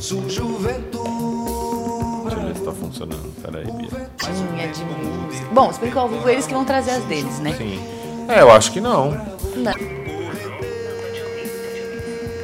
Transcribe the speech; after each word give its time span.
Sujo 0.00 0.58
vento 0.58 1.04
Deixa 2.24 2.36
eu 2.36 2.46
ver 2.48 2.56
se 2.56 2.64
tá 2.64 2.72
funcionando. 2.72 3.32
Peraí, 3.40 3.64
Bia. 3.64 4.10
Tinha 4.18 4.66
de 4.66 4.84
música. 4.84 5.46
Bom, 5.52 5.72
se 5.72 5.78
bem 5.78 5.92
que 5.92 5.98
ao 5.98 6.08
vivo 6.08 6.28
eles 6.28 6.48
que 6.48 6.52
vão 6.52 6.64
trazer 6.64 6.90
as 6.90 7.04
deles, 7.04 7.38
né? 7.38 7.54
Sim. 7.56 7.80
É, 8.28 8.40
eu 8.40 8.50
acho 8.50 8.72
que 8.72 8.80
não. 8.80 9.12
Não. 9.54 9.72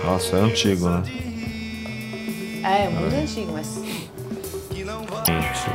Nossa, 0.05 0.37
é 0.37 0.41
antigo, 0.43 0.89
né? 0.89 1.03
É, 2.63 2.89
muito 2.89 3.17
antigo, 3.17 3.51
mas. 3.53 3.67
Gente. 5.27 5.67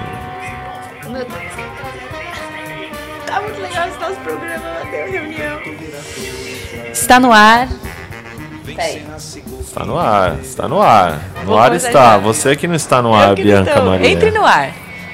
Meu 1.10 1.26
Deus. 1.26 1.44
Tá 3.26 3.42
muito 3.42 3.60
legal 3.60 3.90
esse 3.90 4.00
nosso 4.00 4.20
programa, 4.22 4.80
Matheus, 4.80 5.12
reunião. 5.12 5.60
Está 6.90 7.20
no 7.20 7.34
ar. 7.34 7.68
Está 9.60 9.86
no 9.86 9.98
ar, 9.98 10.40
está 10.42 10.68
no 10.68 10.82
ar. 10.82 11.22
No 11.42 11.46
Vou 11.46 11.60
ar 11.60 11.74
está. 11.74 12.18
Você 12.18 12.56
que 12.56 12.68
não 12.68 12.76
está 12.76 13.02
no 13.02 13.14
ar, 13.14 13.36
Bianca 13.36 13.72
estou. 13.72 13.86
Maria. 13.86 14.10
Entre 14.10 14.32
no 14.32 14.46
ar. 14.46 14.72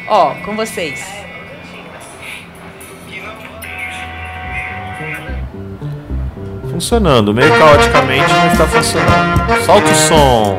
Ó, 0.07 0.33
com 0.45 0.55
vocês. 0.55 1.17
Funcionando, 6.71 7.33
meio 7.33 7.57
caoticamente, 7.57 8.31
mas 8.31 8.51
está 8.53 8.67
funcionando. 8.67 9.65
Solta 9.65 9.89
o 9.89 9.95
som. 9.95 10.57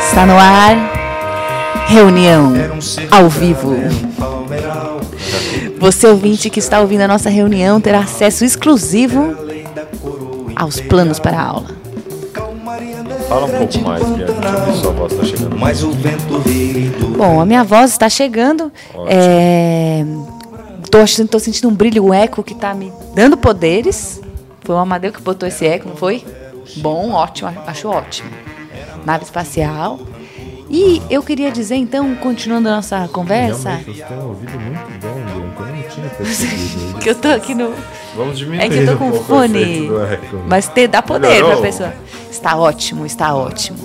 Está 0.00 0.26
no 0.26 0.36
ar. 0.36 0.97
Reunião 1.88 2.52
ao 3.10 3.28
vivo. 3.30 3.74
Você 5.80 6.06
ouvinte 6.06 6.50
que 6.50 6.58
está 6.58 6.80
ouvindo 6.80 7.00
a 7.00 7.08
nossa 7.08 7.30
reunião 7.30 7.80
terá 7.80 8.00
acesso 8.00 8.44
exclusivo 8.44 9.34
aos 10.54 10.80
planos 10.80 11.18
para 11.18 11.38
a 11.38 11.42
aula. 11.42 11.70
Fala 13.28 13.46
um 13.46 13.50
pouco 13.50 13.78
mais, 13.80 14.04
Bianca. 14.04 14.32
Deixa 14.32 14.56
eu 14.56 14.64
ver 14.64 14.72
se 14.72 14.80
sua 14.80 14.92
voz 14.92 15.12
está 15.12 15.24
chegando. 15.24 17.16
Bom, 17.16 17.40
a 17.40 17.46
minha 17.46 17.64
voz 17.64 17.90
está 17.90 18.08
chegando. 18.08 18.72
É... 19.06 20.04
Tô, 20.90 20.98
achando, 20.98 21.28
tô 21.28 21.38
sentindo 21.38 21.68
um 21.68 21.74
brilho, 21.74 22.04
um 22.04 22.12
eco 22.14 22.42
que 22.42 22.52
está 22.52 22.74
me 22.74 22.92
dando 23.14 23.36
poderes. 23.36 24.20
Foi 24.60 24.74
o 24.74 24.78
Amadeu 24.78 25.10
que 25.10 25.22
botou 25.22 25.48
esse 25.48 25.66
eco, 25.66 25.88
não 25.88 25.96
foi? 25.96 26.22
Bom, 26.76 27.12
ótimo, 27.12 27.50
acho 27.66 27.88
ótimo. 27.88 28.30
Nave 29.06 29.24
espacial. 29.24 29.98
E 30.70 31.00
eu 31.08 31.22
queria 31.22 31.50
dizer, 31.50 31.76
então, 31.76 32.14
continuando 32.16 32.68
a 32.68 32.72
nossa 32.76 33.08
conversa, 33.08 33.80
você 33.86 34.02
tem 34.02 34.16
um 34.18 34.28
ouvido 34.28 34.58
muito 34.60 35.00
bom, 35.00 35.14
Bianca. 35.14 35.62
Eu 35.62 35.76
não 35.76 35.82
tinha 35.88 36.08
percebido. 36.10 36.98
que 37.00 37.08
eu 37.10 37.14
tô 37.14 37.28
aqui 37.28 37.54
no. 37.54 37.72
Vamos 38.14 38.38
diminuir 38.38 38.64
É 38.64 38.68
que 38.68 38.76
eu 38.76 38.86
tô 38.86 38.92
um 38.92 38.96
com 38.96 39.10
o 39.18 39.24
fone. 39.24 39.88
Mas 40.46 40.68
te, 40.68 40.86
dá 40.86 41.00
poder 41.00 41.28
Melhorou? 41.28 41.52
pra 41.52 41.62
pessoa. 41.62 41.94
Está 42.30 42.56
ótimo, 42.56 43.06
está 43.06 43.34
ótimo. 43.34 43.78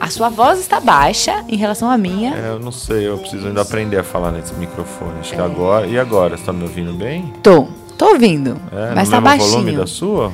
A 0.00 0.08
sua 0.08 0.30
voz 0.30 0.58
está 0.60 0.80
baixa 0.80 1.44
em 1.46 1.56
relação 1.56 1.90
à 1.90 1.98
minha. 1.98 2.34
É, 2.34 2.48
eu 2.52 2.58
não 2.58 2.72
sei, 2.72 3.06
eu 3.06 3.18
preciso 3.18 3.46
ainda 3.48 3.60
aprender 3.60 3.98
a 3.98 4.02
falar 4.04 4.30
nesse 4.32 4.54
microfone. 4.54 5.20
Acho 5.20 5.34
É. 5.34 5.36
que 5.36 5.42
agora. 5.42 5.86
E 5.86 5.98
agora? 5.98 6.38
Você 6.38 6.44
tá 6.44 6.52
me 6.54 6.62
ouvindo 6.62 6.94
bem? 6.94 7.30
Tô, 7.42 7.68
tô 7.98 8.06
ouvindo. 8.12 8.56
É, 8.72 8.94
mas 8.94 9.10
no 9.10 9.16
tá 9.16 9.20
mesmo 9.20 9.38
volume 9.50 9.76
baixinho. 9.76 9.80
da 9.80 9.86
sua? 9.86 10.32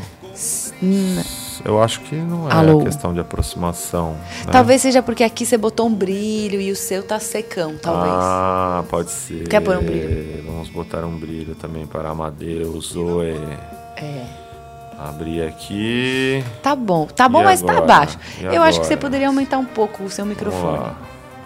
Hum, 0.80 1.20
Eu 1.66 1.82
acho 1.82 2.00
que 2.02 2.14
não 2.14 2.48
é 2.48 2.52
Alô? 2.54 2.84
questão 2.84 3.12
de 3.12 3.18
aproximação. 3.18 4.10
né? 4.12 4.52
Talvez 4.52 4.80
seja 4.82 5.02
porque 5.02 5.24
aqui 5.24 5.44
você 5.44 5.56
botou 5.58 5.86
um 5.88 5.92
brilho 5.94 6.60
e 6.60 6.70
o 6.70 6.76
seu 6.76 7.02
tá 7.02 7.18
secão, 7.18 7.74
talvez. 7.82 8.12
Ah, 8.14 8.84
pode 8.88 9.10
ser. 9.10 9.48
Quer 9.48 9.60
pôr 9.60 9.76
um 9.78 9.82
brilho? 9.82 10.44
Vamos 10.46 10.68
botar 10.68 11.04
um 11.04 11.18
brilho 11.18 11.56
também 11.56 11.84
para 11.86 12.08
Amadeus. 12.10 12.92
Zoe. 12.92 13.34
É. 13.96 14.24
Abrir 14.98 15.42
aqui. 15.42 16.42
Tá 16.62 16.74
bom, 16.76 17.06
tá 17.06 17.28
bom, 17.28 17.40
E 17.40 17.44
mas 17.44 17.60
tá 17.60 17.72
agora? 17.72 17.86
baixo. 17.86 18.18
E 18.40 18.44
Eu 18.44 18.62
acho 18.62 18.78
que 18.80 18.86
você 18.86 18.94
agora? 18.94 19.06
poderia 19.08 19.26
aumentar 19.26 19.58
um 19.58 19.64
pouco 19.64 20.04
o 20.04 20.10
seu 20.10 20.24
microfone. 20.24 20.92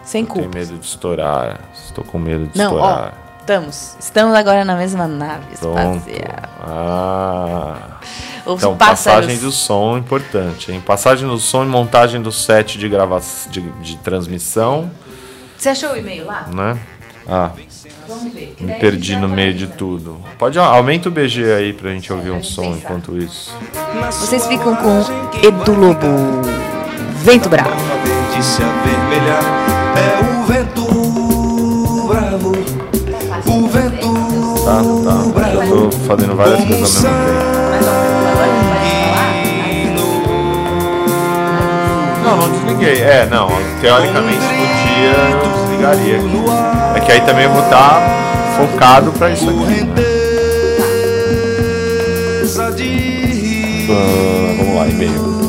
Sem 0.04 0.22
Eu 0.22 0.28
tenho 0.28 0.42
culpa. 0.44 0.58
medo 0.58 0.78
de 0.78 0.84
estourar. 0.86 1.60
Estou 1.74 2.04
com 2.04 2.18
medo 2.18 2.46
de 2.46 2.58
Não, 2.58 2.74
ó, 2.74 2.76
estourar. 2.76 3.14
estamos. 3.40 3.96
Estamos 3.98 4.34
agora 4.34 4.64
na 4.64 4.76
mesma 4.76 5.06
nave 5.08 5.56
Pronto. 5.58 5.78
espacial. 6.08 6.50
Ah. 6.62 7.29
Os 8.54 8.60
Então, 8.60 8.76
pássaros. 8.76 9.20
passagem 9.26 9.38
do 9.38 9.50
som 9.52 9.96
importante, 9.98 10.72
hein? 10.72 10.80
Passagem 10.84 11.28
do 11.28 11.38
som 11.38 11.62
e 11.64 11.66
montagem 11.66 12.20
do 12.20 12.32
set 12.32 12.78
de 12.78 12.88
gravação 12.88 13.50
de, 13.50 13.60
de 13.60 13.96
transmissão, 13.98 14.90
Você 15.56 15.68
achou 15.70 15.90
o 15.92 15.96
e-mail 15.96 16.26
lá? 16.26 16.46
né? 16.52 16.78
Ah, 17.28 17.50
Vamos 18.08 18.32
ver. 18.32 18.56
me 18.58 18.66
daí 18.68 18.80
perdi 18.80 19.14
no 19.16 19.28
vai- 19.28 19.36
meio 19.36 19.54
de 19.54 19.66
tudo. 19.68 20.20
Pode 20.38 20.58
aumenta 20.58 21.08
o 21.08 21.12
BG 21.12 21.52
aí 21.52 21.72
pra 21.72 21.90
gente 21.90 22.12
ouvir 22.12 22.30
um 22.32 22.42
som 22.42 22.64
enquanto 22.76 23.16
isso. 23.16 23.54
Vocês 24.10 24.46
ficam 24.46 24.74
com 24.76 25.00
Edu 25.46 25.72
Lobo. 25.74 26.06
Vento 27.22 27.48
Bravo. 27.48 27.70
é 29.96 30.20
o 30.24 30.46
vento 30.46 32.06
bravo 32.08 32.52
o 33.46 33.68
vento 33.68 34.10
Tá, 34.64 34.82
tá. 35.04 35.50
Eu 35.52 35.90
tô 35.90 35.90
fazendo 36.06 36.34
várias 36.36 36.64
coisas 36.64 37.04
ao 37.04 37.12
mesmo 37.12 37.28
tempo. 37.40 37.59
Não, 42.30 42.36
não 42.36 42.50
desliguei. 42.52 43.02
É, 43.02 43.26
não. 43.28 43.48
Teoricamente 43.80 44.38
podia, 44.38 45.16
eu 45.42 45.52
desligaria. 45.64 46.20
É 46.94 47.00
que 47.00 47.10
aí 47.10 47.20
também 47.22 47.44
eu 47.44 47.50
vou 47.50 47.62
estar 47.62 48.00
focado 48.56 49.10
pra 49.12 49.30
isso 49.30 49.50
aqui. 49.50 49.84
Né? 49.84 50.04
Ah, 53.90 54.54
vamos 54.58 54.76
lá, 54.76 54.86
e-mail. 54.86 55.40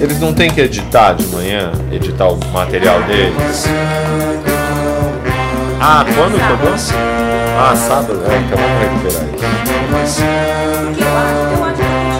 Eles 0.00 0.18
não 0.18 0.32
têm 0.32 0.50
que 0.50 0.60
editar 0.60 1.12
de 1.12 1.26
manhã? 1.28 1.70
Editar 1.92 2.28
o 2.28 2.38
material 2.52 3.02
deles? 3.02 3.66
Ah, 5.82 6.04
quando 6.14 6.34
eu 6.34 6.56
dou? 6.58 6.74
Ah, 7.58 7.74
sábado? 7.74 8.22
É, 8.30 8.36
então 8.36 8.58
vamos 8.58 8.80
recuperar 8.82 9.24
isso. 9.34 9.50
A 9.92 10.06
gente 10.86 11.54
pode, 11.56 11.82
né? 11.82 12.10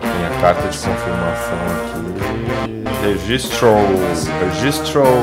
Tem 0.00 0.26
a 0.26 0.40
carta 0.40 0.68
de 0.68 0.78
confirmação 0.78 1.58
aqui. 1.70 3.06
Registrou. 3.06 3.86
Registrou. 4.40 5.16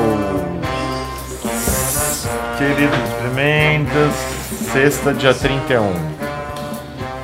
Queridos 2.56 2.98
experimentos, 2.98 4.14
sexta, 4.74 5.14
dia 5.14 5.32
31. 5.32 5.92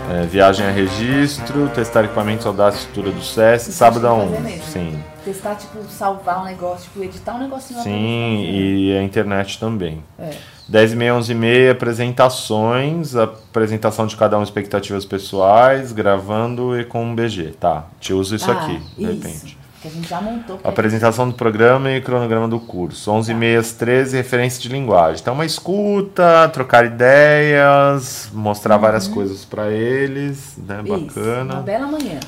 É, 0.09 0.25
viagem 0.25 0.65
a 0.65 0.71
registro, 0.71 1.69
testar 1.71 2.05
equipamentos 2.05 2.47
Audacity 2.47 2.85
estrutura 2.85 3.11
do 3.11 3.21
SESC, 3.21 3.73
sábado 3.73 4.07
a 4.07 4.15
1. 4.15 4.61
Sim. 4.73 5.03
Testar, 5.25 5.57
tipo, 5.57 5.83
salvar 5.89 6.43
um 6.43 6.45
negócio, 6.45 6.85
tipo, 6.85 7.03
editar 7.03 7.35
um 7.35 7.41
negocinho 7.41 7.83
Sim, 7.83 8.45
e 8.45 8.97
a 8.97 9.03
internet 9.03 9.59
também. 9.59 10.01
É. 10.17 10.31
10 10.69 10.93
e 10.93 10.97
meia, 10.97 11.15
11 11.17 11.33
e 11.33 11.35
meia, 11.35 11.73
apresentações, 11.73 13.17
apresentação 13.17 14.07
de 14.07 14.17
cada 14.17 14.39
um, 14.39 14.45
expectativas 14.45 15.05
pessoais, 15.05 15.91
gravando 15.91 16.79
e 16.79 16.85
com 16.85 17.03
um 17.05 17.17
BG. 17.17 17.55
Tá, 17.59 17.87
te 17.99 18.13
uso 18.13 18.37
isso 18.37 18.49
Ah, 18.49 18.55
aqui, 18.55 18.79
de 18.97 19.03
isso. 19.03 19.13
repente. 19.13 19.60
Que 19.81 19.89
a 19.89 19.91
gente 19.91 20.09
já 20.09 20.21
montou. 20.21 20.61
Apresentação 20.63 21.29
do 21.29 21.35
programa 21.35 21.91
e 21.91 22.03
cronograma 22.03 22.47
do 22.47 22.61
curso. 22.61 23.11
11 23.11 23.33
e 23.33 23.35
meia 23.35 23.59
às 23.61 23.73
13, 23.73 24.17
referência 24.17 24.61
de 24.61 24.69
linguagem. 24.69 25.21
Então, 25.23 25.33
uma 25.33 25.47
escuta, 25.47 26.49
trocar 26.53 26.85
ideias, 26.85 28.29
mostrar 28.33 28.77
várias 28.77 29.09
coisas 29.09 29.45
para 29.45 29.71
eles, 29.71 30.55
né? 30.59 30.83
Uhum. 30.87 30.97
Isso, 31.07 31.07
Bacana. 31.07 31.55
Uma 31.55 31.63
bela 31.63 31.87
manhã. 31.87 32.21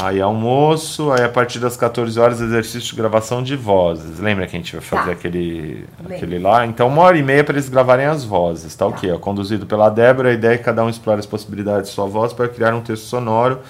Aí 0.00 0.22
almoço, 0.22 1.12
aí 1.12 1.22
a 1.22 1.28
partir 1.28 1.58
das 1.58 1.76
14 1.76 2.18
horas 2.18 2.40
exercício 2.40 2.90
de 2.90 2.96
gravação 2.96 3.42
de 3.42 3.54
vozes. 3.56 4.18
Lembra 4.20 4.46
que 4.46 4.56
a 4.56 4.58
gente 4.58 4.72
vai 4.72 4.80
fazer 4.80 5.06
Tá. 5.06 5.12
aquele, 5.12 5.84
aquele 6.08 6.38
lá? 6.38 6.64
Então 6.64 6.88
uma 6.88 7.02
hora 7.02 7.18
e 7.18 7.22
meia 7.22 7.44
para 7.44 7.54
eles 7.54 7.68
gravarem 7.68 8.06
as 8.06 8.24
vozes, 8.24 8.74
tá, 8.74 8.86
ok? 8.86 9.12
Ó, 9.12 9.18
conduzido 9.18 9.66
pela 9.66 9.90
Débora, 9.90 10.30
a 10.30 10.32
ideia 10.32 10.54
é 10.54 10.58
que 10.58 10.64
cada 10.64 10.82
um 10.82 10.88
explore 10.88 11.18
as 11.20 11.26
possibilidades 11.26 11.90
de 11.90 11.94
sua 11.94 12.06
voz 12.06 12.32
para 12.32 12.48
criar 12.48 12.72
um 12.74 12.80
texto 12.80 13.04
sonoro 13.04 13.60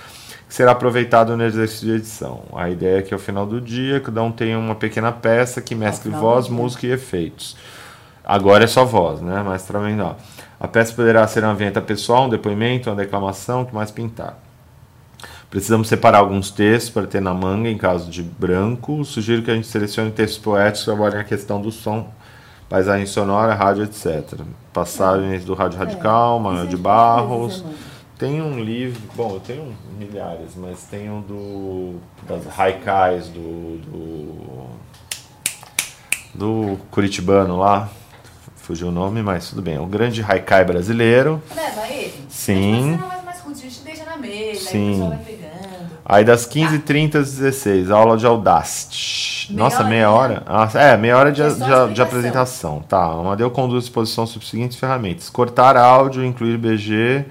será 0.52 0.72
aproveitado 0.72 1.34
no 1.34 1.42
exercício 1.44 1.86
de 1.86 1.94
edição. 1.94 2.42
A 2.54 2.68
ideia 2.68 2.98
é 2.98 3.02
que 3.02 3.14
ao 3.14 3.18
final 3.18 3.46
do 3.46 3.58
dia 3.58 4.00
cada 4.00 4.22
um 4.22 4.30
tenha 4.30 4.58
uma 4.58 4.74
pequena 4.74 5.10
peça 5.10 5.62
que 5.62 5.74
mescle 5.74 6.10
voz, 6.10 6.46
música 6.46 6.86
e 6.86 6.90
efeitos. 6.90 7.56
Agora 8.22 8.64
é 8.64 8.66
só 8.66 8.84
voz, 8.84 9.22
né? 9.22 9.42
Mas 9.42 9.66
vendo, 9.66 10.02
ó. 10.02 10.14
A 10.60 10.68
peça 10.68 10.92
poderá 10.92 11.26
ser 11.26 11.42
uma 11.42 11.54
vinheta 11.54 11.80
pessoal, 11.80 12.26
um 12.26 12.28
depoimento, 12.28 12.90
uma 12.90 12.96
declamação, 12.96 13.62
o 13.62 13.66
que 13.66 13.74
mais 13.74 13.90
pintar. 13.90 14.36
Precisamos 15.48 15.88
separar 15.88 16.18
alguns 16.18 16.50
textos 16.50 16.90
para 16.90 17.06
ter 17.06 17.22
na 17.22 17.32
manga 17.32 17.70
em 17.70 17.78
caso 17.78 18.10
de 18.10 18.22
branco. 18.22 19.06
Sugiro 19.06 19.40
que 19.40 19.50
a 19.50 19.54
gente 19.54 19.66
selecione 19.66 20.10
textos 20.10 20.38
poéticos 20.38 20.80
que 20.80 20.84
trabalhem 20.84 21.18
a 21.18 21.24
questão 21.24 21.62
do 21.62 21.72
som, 21.72 22.12
paisagem 22.68 23.06
sonora, 23.06 23.54
rádio, 23.54 23.84
etc. 23.84 24.40
Passagens 24.70 25.46
do 25.46 25.54
Rádio 25.54 25.78
Radical, 25.78 26.38
Manuel 26.38 26.66
de 26.66 26.76
Barros. 26.76 27.64
Tem 28.22 28.40
um 28.40 28.60
livro, 28.62 29.02
bom, 29.16 29.32
eu 29.34 29.40
tenho 29.40 29.74
milhares, 29.98 30.50
mas 30.56 30.84
tem 30.84 31.10
um 31.10 31.20
do 31.22 31.96
das 32.24 32.56
Haikais 32.56 33.26
do, 33.26 33.78
do 33.78 34.66
do 36.32 36.78
Curitibano 36.92 37.58
lá, 37.58 37.88
fugiu 38.54 38.86
o 38.86 38.90
nome, 38.92 39.22
mas 39.24 39.50
tudo 39.50 39.60
bem. 39.60 39.76
O 39.80 39.86
grande 39.86 40.22
Haikai 40.22 40.64
brasileiro. 40.64 41.42
Leva 41.52 41.88
ele? 41.88 42.14
Sim. 42.28 42.92
Mas 42.92 43.00
mais, 43.08 43.24
mais 43.24 43.40
curto, 43.40 43.58
a 43.58 43.62
gente 43.62 43.80
deixa 43.80 44.04
na 44.04 44.16
mesa, 44.16 44.60
Sim. 44.70 44.78
aí 44.78 44.88
o 44.88 44.92
pessoal 44.92 45.10
vai 45.10 45.18
pegando. 45.24 45.92
Aí 46.04 46.24
das 46.24 46.46
15h30 46.46 47.14
às 47.16 47.32
16 47.32 47.90
aula 47.90 48.16
de 48.16 48.24
Audacity. 48.24 49.52
Meia 49.52 49.64
Nossa, 49.64 49.82
meia 49.82 50.08
horinha? 50.12 50.38
hora? 50.38 50.42
Ah, 50.46 50.70
é, 50.78 50.96
meia 50.96 51.18
hora 51.18 51.32
de, 51.32 51.42
É 51.42 51.48
de- 51.50 51.94
de 51.94 52.00
apresentação. 52.00 52.78
Tá, 52.88 53.04
Amadeu 53.04 53.50
conduz 53.50 53.82
exposição 53.82 54.28
sobre 54.28 54.44
as 54.44 54.50
seguintes 54.50 54.76
ferramentas: 54.78 55.28
cortar 55.28 55.76
áudio, 55.76 56.24
incluir 56.24 56.56
BG, 56.56 57.24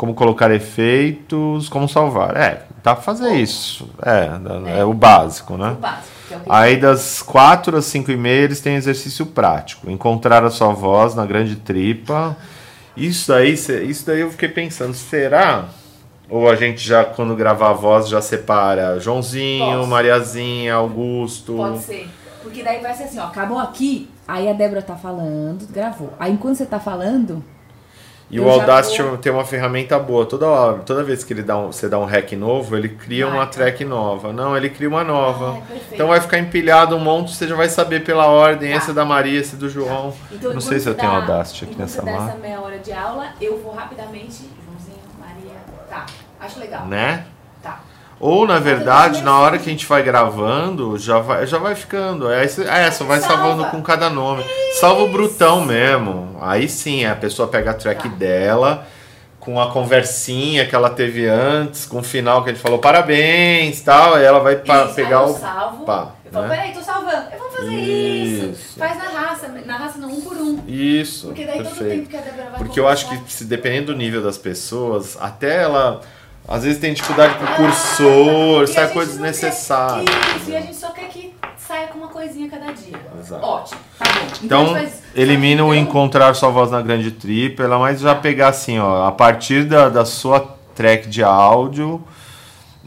como 0.00 0.14
colocar 0.14 0.50
efeitos, 0.50 1.68
como 1.68 1.86
salvar. 1.86 2.34
É, 2.34 2.62
dá 2.82 2.94
pra 2.94 3.02
fazer 3.02 3.34
isso. 3.34 3.86
É, 4.02 4.78
é, 4.80 4.82
o 4.82 4.94
básico, 4.94 5.58
né? 5.58 5.72
O 5.72 5.74
básico, 5.74 6.08
que 6.26 6.32
é 6.32 6.36
o 6.38 6.40
Aí 6.48 6.76
das 6.80 7.20
4 7.20 7.76
às 7.76 7.84
5 7.84 8.10
e 8.10 8.16
meia 8.16 8.44
eles 8.44 8.62
têm 8.62 8.76
exercício 8.76 9.26
prático. 9.26 9.90
Encontrar 9.90 10.42
a 10.42 10.48
sua 10.48 10.72
voz 10.72 11.14
na 11.14 11.26
grande 11.26 11.54
tripa. 11.56 12.34
Isso 12.96 13.30
aí, 13.30 13.58
cê- 13.58 13.82
isso 13.84 14.06
daí 14.06 14.20
eu 14.20 14.30
fiquei 14.30 14.48
pensando, 14.48 14.94
será? 14.94 15.66
Ou 16.30 16.48
a 16.48 16.56
gente 16.56 16.80
já, 16.80 17.04
quando 17.04 17.36
gravar 17.36 17.68
a 17.68 17.74
voz, 17.74 18.08
já 18.08 18.22
separa 18.22 18.98
Joãozinho, 18.98 19.80
Posso. 19.80 19.86
Mariazinha, 19.86 20.74
Augusto. 20.76 21.56
Pode 21.56 21.80
ser. 21.80 22.08
Porque 22.42 22.62
daí 22.62 22.80
vai 22.80 22.94
ser 22.94 23.02
assim, 23.02 23.18
ó, 23.18 23.24
acabou 23.24 23.58
aqui, 23.58 24.08
aí 24.26 24.48
a 24.48 24.54
Débora 24.54 24.80
tá 24.80 24.96
falando, 24.96 25.70
gravou. 25.70 26.14
Aí 26.18 26.32
enquanto 26.32 26.56
você 26.56 26.64
tá 26.64 26.80
falando, 26.80 27.44
E 28.30 28.36
Eu 28.36 28.44
o 28.44 28.50
Audacity 28.50 29.02
vou- 29.02 29.18
tem 29.18 29.32
uma 29.32 29.44
ferramenta 29.44 29.98
boa. 29.98 30.24
Toda 30.24 30.46
hora, 30.46 30.78
toda 30.86 31.02
vez 31.02 31.24
que 31.24 31.32
ele 31.32 31.42
dá 31.42 31.58
um, 31.58 31.72
você 31.72 31.88
dá 31.88 31.98
um 31.98 32.04
hack 32.04 32.32
novo, 32.34 32.76
ele 32.76 32.88
cria 32.90 33.26
uma 33.26 33.38
Marca. 33.38 33.52
track 33.54 33.84
nova. 33.84 34.32
Não, 34.32 34.56
ele 34.56 34.70
cria 34.70 34.88
uma 34.88 35.02
nova. 35.02 35.56
Ah, 35.58 35.66
perfeito. 35.66 35.94
então 35.94 36.06
vai 36.06 36.20
ficar 36.20 36.38
empilhado 36.38 36.94
um 36.94 37.00
monte, 37.00 37.34
você 37.34 37.48
já 37.48 37.56
vai 37.56 37.68
saber 37.68 38.04
pela 38.04 38.26
ordem. 38.26 38.70
Tá. 38.70 38.76
Esse 38.76 38.90
é 38.90 38.94
da 38.94 39.04
Maria, 39.04 39.40
esse 39.40 39.56
é 39.56 39.58
do 39.58 39.68
João. 39.68 40.14
Então, 40.30 40.54
Não 40.54 40.60
sei 40.60 40.78
se 40.78 40.88
eu 40.88 40.94
tenho 40.94 41.10
Audacity 41.10 41.64
aqui 41.64 41.74
nessa 41.76 42.02
dá 42.02 42.12
marca. 42.12 42.28
essa 42.30 42.38
meia 42.38 42.60
hora 42.60 42.78
de 42.78 42.92
aula, 42.92 43.30
eu 43.40 43.58
vou 43.60 43.74
rapidamente. 43.74 44.48
Joãozinho, 44.64 44.98
Maria. 45.18 45.56
Tá. 45.88 46.06
Acho 46.40 46.60
legal. 46.60 46.86
Né? 46.86 47.24
Tá. 47.60 47.80
Ou, 48.20 48.46
na 48.46 48.58
verdade, 48.58 49.22
na 49.22 49.38
hora 49.38 49.56
que 49.58 49.66
a 49.66 49.72
gente 49.72 49.86
vai 49.86 50.02
gravando, 50.02 50.98
já 50.98 51.18
vai, 51.20 51.46
já 51.46 51.56
vai 51.56 51.74
ficando. 51.74 52.28
Aí 52.28 52.46
você, 52.46 52.64
é, 52.68 52.90
só 52.90 53.04
vai 53.04 53.18
Salva. 53.18 53.34
salvando 53.34 53.64
com 53.70 53.80
cada 53.82 54.10
nome. 54.10 54.44
Salva 54.78 55.02
o 55.04 55.08
brutão 55.10 55.64
mesmo. 55.64 56.36
Aí 56.38 56.68
sim, 56.68 57.06
a 57.06 57.16
pessoa 57.16 57.48
pega 57.48 57.70
a 57.70 57.74
track 57.74 58.06
Tá. 58.10 58.14
dela, 58.16 58.86
com 59.38 59.58
a 59.58 59.70
conversinha 59.72 60.66
que 60.66 60.74
ela 60.74 60.90
teve 60.90 61.26
antes, 61.26 61.86
com 61.86 62.00
o 62.00 62.02
final 62.02 62.44
que 62.44 62.50
a 62.50 62.52
gente 62.52 62.62
falou 62.62 62.78
parabéns 62.78 63.80
tal, 63.80 64.14
aí 64.14 64.24
ela 64.24 64.38
vai 64.40 64.56
Isso, 64.62 64.94
pegar 64.94 65.22
o. 65.24 65.32
salvo. 65.32 65.86
pá, 65.86 66.10
eu 66.26 66.30
falo, 66.30 66.46
né? 66.46 66.56
peraí, 66.56 66.72
tô 66.74 66.82
salvando. 66.82 67.24
Eu 67.32 67.38
vou 67.38 67.50
fazer 67.50 67.70
isso. 67.72 68.44
Isso. 68.50 68.78
Faz 68.78 68.98
na 68.98 69.18
raça, 69.18 69.48
na 69.64 69.76
raça 69.78 69.98
não, 69.98 70.10
um 70.10 70.20
por 70.20 70.36
um. 70.36 70.62
Isso, 70.68 71.28
Porque 71.28 71.46
daí 71.46 71.56
todo 71.56 71.66
o 71.68 71.70
perfeito. 71.70 71.94
tempo 71.96 72.08
que 72.10 72.16
a 72.16 72.20
Débora 72.20 72.50
vai 72.50 72.58
Porque 72.58 72.78
eu 72.78 72.86
acho 72.86 73.08
que 73.08 73.32
se 73.32 73.44
dependendo 73.44 73.92
do 73.94 73.98
nível 73.98 74.22
das 74.22 74.36
pessoas, 74.36 75.16
até 75.18 75.62
ela. 75.62 76.02
Às 76.50 76.64
vezes 76.64 76.80
tem 76.80 76.92
dificuldade 76.92 77.34
com 77.36 77.44
o 77.44 77.56
cursor, 77.56 78.60
E 78.62 78.64
a 78.64 78.66
sai 78.66 78.88
coisas 78.88 79.14
não 79.14 79.22
quer- 79.22 79.28
necessárias. 79.28 80.16
Isso, 80.36 80.50
e 80.50 80.56
a 80.56 80.60
gente 80.60 80.74
só 80.74 80.88
quer 80.90 81.08
que 81.08 81.32
saia 81.56 81.86
com 81.86 81.98
uma 81.98 82.08
coisinha 82.08 82.50
cada 82.50 82.72
dia. 82.72 82.98
Exato. 83.20 83.46
Ótimo, 83.46 83.80
tá 83.96 84.04
bom. 84.12 84.26
Então, 84.42 84.62
gente 84.66 84.72
faz- 84.74 85.02
elimina 85.14 85.64
o 85.64 85.72
então, 85.72 85.82
encontrar 85.88 86.34
sua 86.34 86.48
voz 86.50 86.68
na 86.72 86.82
grande 86.82 87.12
tripla, 87.12 87.78
mas 87.78 88.00
já 88.00 88.16
pegar 88.16 88.48
assim, 88.48 88.80
ó, 88.80 89.06
a 89.06 89.12
partir 89.12 89.64
da, 89.64 89.88
da 89.88 90.04
sua 90.04 90.56
track 90.74 91.08
de 91.08 91.22
áudio, 91.22 92.02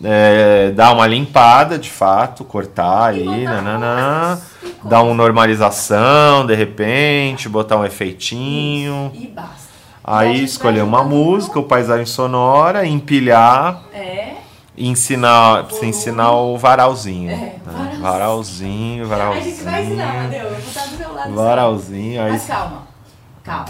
é, 0.03 0.71
dar 0.71 0.91
uma 0.91 1.07
limpada 1.07 1.77
de 1.79 1.89
fato, 1.89 2.43
cortar 2.43 3.15
E 3.17 3.21
aí, 3.21 3.43
nananã, 3.45 4.41
dar 4.83 5.03
uma 5.03 5.13
normalização 5.13 6.45
de 6.45 6.53
repente, 6.53 7.47
botar 7.47 7.77
um 7.77 7.85
efeitinho, 7.85 9.09
E 9.15 9.27
basta. 9.27 9.71
A 10.03 10.19
aí 10.19 10.43
escolher 10.43 10.83
uma 10.83 11.03
música, 11.03 11.59
o 11.59 11.63
paisagem 11.63 12.05
sonora, 12.05 12.85
empilhar 12.85 13.83
É. 13.93 14.33
ensinar, 14.77 15.63
precisa 15.65 15.85
ensinar 15.85 16.31
o 16.33 16.57
varalzinho. 16.57 17.31
É, 17.31 17.35
né? 17.35 17.55
varalzinho. 17.99 19.07
Varalzinho, 19.07 19.41
A 19.41 19.49
gente 19.49 19.63
vai 19.63 19.83
ensinar, 19.85 20.05
varalzinho. 20.05 20.19
Amadeu. 20.19 20.43
Eu 20.43 20.49
vou 20.49 20.59
estar 20.59 20.85
do 20.87 20.97
seu 20.97 21.13
lado. 21.13 21.33
Varalzinho, 21.33 22.21
aí 22.21 22.31
Mas 22.33 22.45
calma, 22.45 22.87
calma. 23.43 23.65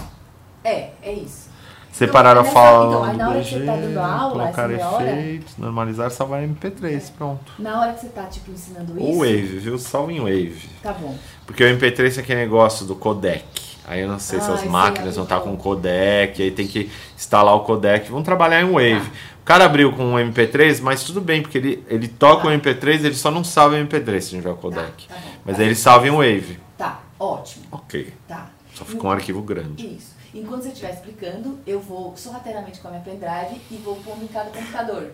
É, 0.64 0.88
é 1.02 1.12
isso. 1.12 1.44
Separar 1.92 2.36
a 2.36 2.40
Então, 2.40 2.52
fala 2.52 2.86
então, 2.88 3.04
aí 3.04 3.16
na 3.16 3.28
hora 3.30 3.40
que 3.40 3.50
você 3.50 3.60
tá 3.64 3.76
dando 3.76 3.98
aula, 4.00 4.30
colocar 4.32 4.62
essa 4.62 4.68
meia 4.68 4.88
hora- 4.88 5.10
efeitos, 5.20 5.56
normalizar, 5.56 6.10
salvar 6.10 6.42
MP3, 6.42 7.12
pronto. 7.16 7.52
Na 7.60 7.80
hora 7.80 7.92
que 7.92 8.00
você 8.00 8.08
tá, 8.08 8.24
tipo, 8.24 8.50
ensinando 8.50 8.98
isso. 8.98 9.06
Ou 9.06 9.18
Wave, 9.18 9.58
viu? 9.60 9.78
Salva 9.78 10.12
em 10.12 10.18
Wave. 10.18 10.68
Tá 10.82 10.92
bom. 10.92 11.14
Porque 11.46 11.62
o 11.62 11.68
MP3 11.68 12.16
é 12.16 12.20
aquele 12.20 12.40
negócio 12.40 12.84
do 12.84 12.96
codec. 12.96 13.44
Aí 13.86 14.00
eu 14.00 14.08
não 14.08 14.18
sei 14.18 14.40
se 14.40 14.50
Ah, 14.50 14.54
as 14.54 14.60
esse 14.60 14.68
máquinas 14.68 15.14
vão 15.14 15.24
estar 15.24 15.40
bom. 15.40 15.50
com 15.50 15.56
codec, 15.56 16.42
aí 16.42 16.50
tem 16.50 16.66
que 16.66 16.90
instalar 17.16 17.54
o 17.54 17.60
codec. 17.60 18.08
Vamos 18.10 18.24
trabalhar 18.24 18.62
em 18.62 18.70
Wave. 18.72 19.10
O 19.40 19.44
cara 19.44 19.66
abriu 19.66 19.92
com 19.92 20.02
um 20.04 20.18
MP3, 20.18 20.80
mas 20.80 21.04
tudo 21.04 21.20
bem, 21.20 21.42
porque 21.42 21.58
ele, 21.58 21.84
ele 21.88 22.08
toca 22.08 22.42
Tá. 22.44 22.48
o 22.48 22.50
MP3, 22.50 23.04
ele 23.04 23.14
só 23.14 23.30
não 23.30 23.44
salva 23.44 23.76
o 23.76 23.78
MP3 23.78 24.20
se 24.22 24.30
tiver 24.30 24.50
o 24.50 24.56
codec. 24.56 25.06
Tá, 25.06 25.14
tá. 25.14 25.20
Mas 25.44 25.60
aí 25.60 25.66
ele 25.66 25.74
salva 25.74 26.08
em 26.08 26.10
Wave. 26.10 26.58
Tá, 26.78 27.02
ótimo. 27.20 27.64
Ok. 27.70 28.12
Tá. 28.26 28.50
Só 28.74 28.84
fica 28.86 29.06
um 29.06 29.10
arquivo 29.10 29.42
grande. 29.42 29.86
Isso. 29.96 30.14
Enquanto 30.34 30.62
você 30.62 30.70
estiver 30.70 30.92
explicando, 30.94 31.58
eu 31.66 31.78
vou 31.78 32.16
sorrateiramente 32.16 32.80
com 32.80 32.88
a 32.88 32.90
minha 32.92 33.02
pendrive 33.04 33.60
e 33.70 33.76
vou 33.76 33.96
pôr 33.96 34.16
em 34.20 34.26
cada 34.26 34.50
computador. 34.50 35.10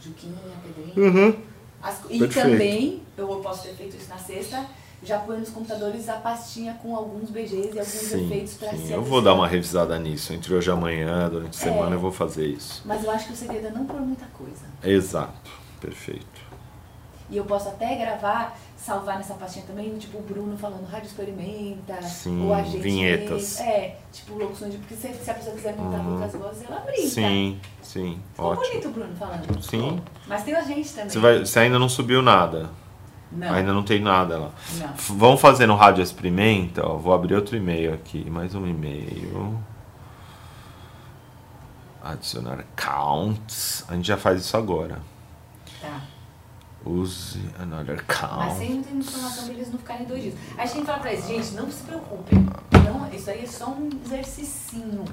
Juquinha, 0.00 0.34
Pedrinho. 0.62 1.08
Uhum. 1.12 1.36
As 1.82 1.98
e 2.10 2.18
Perfeito. 2.18 2.34
também, 2.48 3.02
eu 3.16 3.26
posso 3.42 3.62
ter 3.64 3.74
feito 3.74 3.96
isso 3.96 4.08
na 4.08 4.18
sexta, 4.18 4.64
já 5.04 5.18
põe 5.18 5.38
nos 5.38 5.50
computadores 5.50 6.08
a 6.08 6.14
pastinha 6.14 6.74
com 6.82 6.94
alguns 6.94 7.28
BGs 7.30 7.68
e 7.74 7.78
alguns 7.78 7.86
Sim, 7.86 8.26
efeitos 8.26 8.54
pra 8.54 8.70
sim. 8.70 8.92
Eu 8.92 9.02
vou 9.02 9.20
dar 9.20 9.34
uma 9.34 9.48
revisada 9.48 9.98
nisso. 9.98 10.32
Entre 10.32 10.54
hoje 10.54 10.70
e 10.70 10.72
amanhã, 10.72 11.28
durante 11.28 11.58
a 11.58 11.60
É. 11.60 11.72
semana, 11.72 11.96
eu 11.96 12.00
vou 12.00 12.12
fazer 12.12 12.46
isso. 12.46 12.82
Mas 12.84 13.02
eu 13.04 13.10
acho 13.10 13.26
que 13.26 13.32
o 13.32 13.36
segredo 13.36 13.66
é 13.66 13.70
não 13.70 13.84
pôr 13.84 14.00
muita 14.00 14.26
coisa. 14.26 14.64
Exato. 14.82 15.50
Perfeito. 15.80 16.42
E 17.30 17.36
eu 17.38 17.44
posso 17.46 17.66
até 17.70 17.94
gravar, 17.96 18.58
salvar 18.76 19.16
nessa 19.16 19.32
pastinha 19.34 19.64
também, 19.66 19.96
tipo 19.96 20.18
o 20.18 20.20
Bruno 20.22 20.54
falando 20.58 20.84
rádio 20.84 21.06
experimenta, 21.06 22.02
Sim, 22.02 22.44
ou 22.46 22.52
a 22.52 22.62
gente. 22.62 22.78
vinhetas. 22.82 23.58
É, 23.60 23.96
tipo 24.12 24.34
locuções 24.34 24.72
de. 24.72 24.78
Porque 24.78 24.94
se, 24.94 25.14
se 25.14 25.30
a 25.30 25.34
pessoa 25.34 25.56
quiser 25.56 25.74
montar 25.74 25.98
Uhum. 26.00 26.12
outras 26.12 26.32
vozes, 26.34 26.64
ela 26.68 26.80
brinca. 26.80 27.08
Sim, 27.08 27.58
sim. 27.80 28.20
Ficou 28.34 28.50
Ótimo. 28.52 28.66
bonito 28.68 28.88
o 28.88 28.90
Bruno 28.92 29.16
falando. 29.16 29.62
Sim. 29.62 29.98
Mas 30.26 30.42
tem 30.44 30.54
a 30.54 30.60
gente 30.62 30.88
também. 30.92 31.08
Você, 31.10 31.18
vai, 31.18 31.38
você 31.38 31.58
ainda 31.60 31.78
não 31.78 31.88
subiu 31.88 32.20
nada. 32.20 32.68
Não. 33.34 33.52
Ainda 33.54 33.72
não 33.72 33.82
tem 33.82 34.00
nada 34.00 34.38
lá. 34.38 34.50
Não. 34.78 34.94
Vamos 35.16 35.40
fazer 35.40 35.66
no 35.66 35.74
Rádio 35.74 36.02
Experimenta. 36.02 36.86
Ó, 36.86 36.96
vou 36.96 37.14
abrir 37.14 37.34
outro 37.34 37.56
e-mail 37.56 37.94
aqui. 37.94 38.28
Mais 38.30 38.54
um 38.54 38.66
e-mail. 38.66 39.58
Adicionar 42.02 42.58
accounts. 42.60 43.84
A 43.88 43.94
gente 43.94 44.06
já 44.08 44.16
faz 44.16 44.40
isso 44.40 44.56
agora. 44.56 45.00
Tá. 45.80 46.00
Use 46.84 47.38
another 47.60 48.02
Mas 48.08 48.16
account. 48.18 48.56
sem 48.58 48.70
muita 48.74 48.90
informação 48.92 49.44
pra 49.44 49.54
eles 49.54 49.70
não 49.70 49.78
ficarem 49.78 50.04
dois 50.06 50.22
dias. 50.22 50.34
A 50.58 50.62
gente 50.62 50.72
tem 50.72 50.80
que 50.80 50.86
falar 50.86 50.98
pra 50.98 51.12
eles, 51.12 51.26
gente, 51.28 51.50
não 51.52 51.70
se 51.70 51.82
preocupem. 51.84 52.46
Não, 52.84 53.08
isso 53.12 53.30
aí 53.30 53.44
é 53.44 53.46
só 53.46 53.70
um 53.70 53.88
exercicinho. 54.04 55.04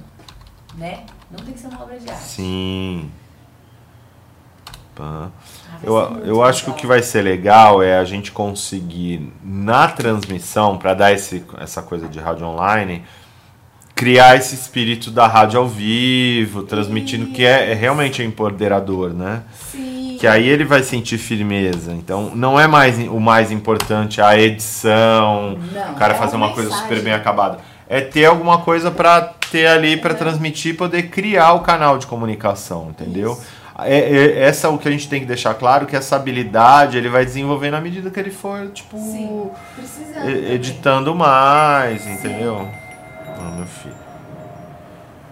Né? 0.76 1.06
Não 1.30 1.38
tem 1.46 1.54
que 1.54 1.60
ser 1.60 1.68
uma 1.68 1.84
obra 1.84 2.00
de 2.00 2.10
arte. 2.10 2.24
Sim. 2.24 3.12
Pá. 5.00 5.30
Eu, 5.82 6.10
muito 6.12 6.28
eu 6.28 6.44
acho 6.44 6.66
que 6.66 6.70
o 6.70 6.74
que 6.74 6.86
vai 6.86 7.02
ser 7.02 7.22
legal 7.22 7.82
é 7.82 7.98
a 7.98 8.04
gente 8.04 8.34
conseguir, 8.34 9.32
na 9.42 9.88
transmissão, 9.88 10.78
para 10.78 10.94
dar 10.94 11.14
esse, 11.14 11.42
essa 11.58 11.82
coisa 11.82 12.10
de 12.10 12.20
rádio 12.20 12.46
online, 12.46 13.04
criar 13.96 14.36
esse 14.36 14.56
espírito 14.56 15.10
da 15.10 15.26
rádio 15.26 15.58
ao 15.58 15.68
vivo, 15.68 16.64
transmitindo, 16.64 17.28
que 17.28 17.46
é, 17.46 17.72
é 17.72 17.74
realmente 17.74 18.22
empoderador, 18.22 19.14
né? 19.14 19.44
Sim. 19.72 20.18
Que 20.20 20.28
aí 20.28 20.50
ele 20.50 20.66
vai 20.66 20.84
sentir 20.84 21.18
firmeza. 21.18 21.94
Então, 21.94 22.32
não 22.36 22.60
é 22.60 22.68
mais 22.68 22.98
o 23.08 23.20
mais 23.22 23.50
importante 23.50 24.22
a 24.22 24.38
edição, 24.38 25.58
Não, 25.72 25.92
o 25.94 25.96
cara 25.96 26.14
é 26.14 26.18
fazer 26.18 26.36
uma 26.36 26.48
uma 26.48 26.54
coisa 26.54 26.70
mensagem. 26.70 26.90
super 26.90 27.04
bem 27.04 27.14
acabada. 27.14 27.60
É 27.88 28.02
ter 28.02 28.26
alguma 28.26 28.60
coisa 28.60 28.92
para 28.92 29.34
ter 29.50 29.66
ali 29.66 29.96
para 29.96 30.14
transmitir, 30.14 30.76
poder 30.76 31.04
criar 31.04 31.54
o 31.54 31.62
canal 31.62 31.98
de 31.98 32.06
comunicação, 32.06 32.90
entendeu? 32.90 33.32
Isso. 33.32 33.59
É, 33.86 33.98
é- 34.00 34.40
essa 34.44 34.68
é 34.68 34.70
o 34.70 34.78
que 34.78 34.88
a 34.88 34.92
gente 34.92 35.08
tem 35.10 35.20
que 35.20 35.26
deixar 35.26 35.54
claro, 35.54 35.86
que 35.86 35.96
essa 35.96 36.16
habilidade 36.16 36.98
ele 36.98 37.10
vai 37.10 37.26
desenvolver 37.26 37.70
na 37.72 37.80
medida 37.82 38.10
que 38.10 38.20
ele 38.20 38.32
for, 38.32 38.68
tipo, 38.70 38.98
Sim. 38.98 39.50
Também. 40.14 40.52
editando 40.54 41.14
mais, 41.16 42.06
entendeu? 42.08 42.68
Ah, 43.28 43.52
meu 43.58 43.66
filho. 43.66 43.96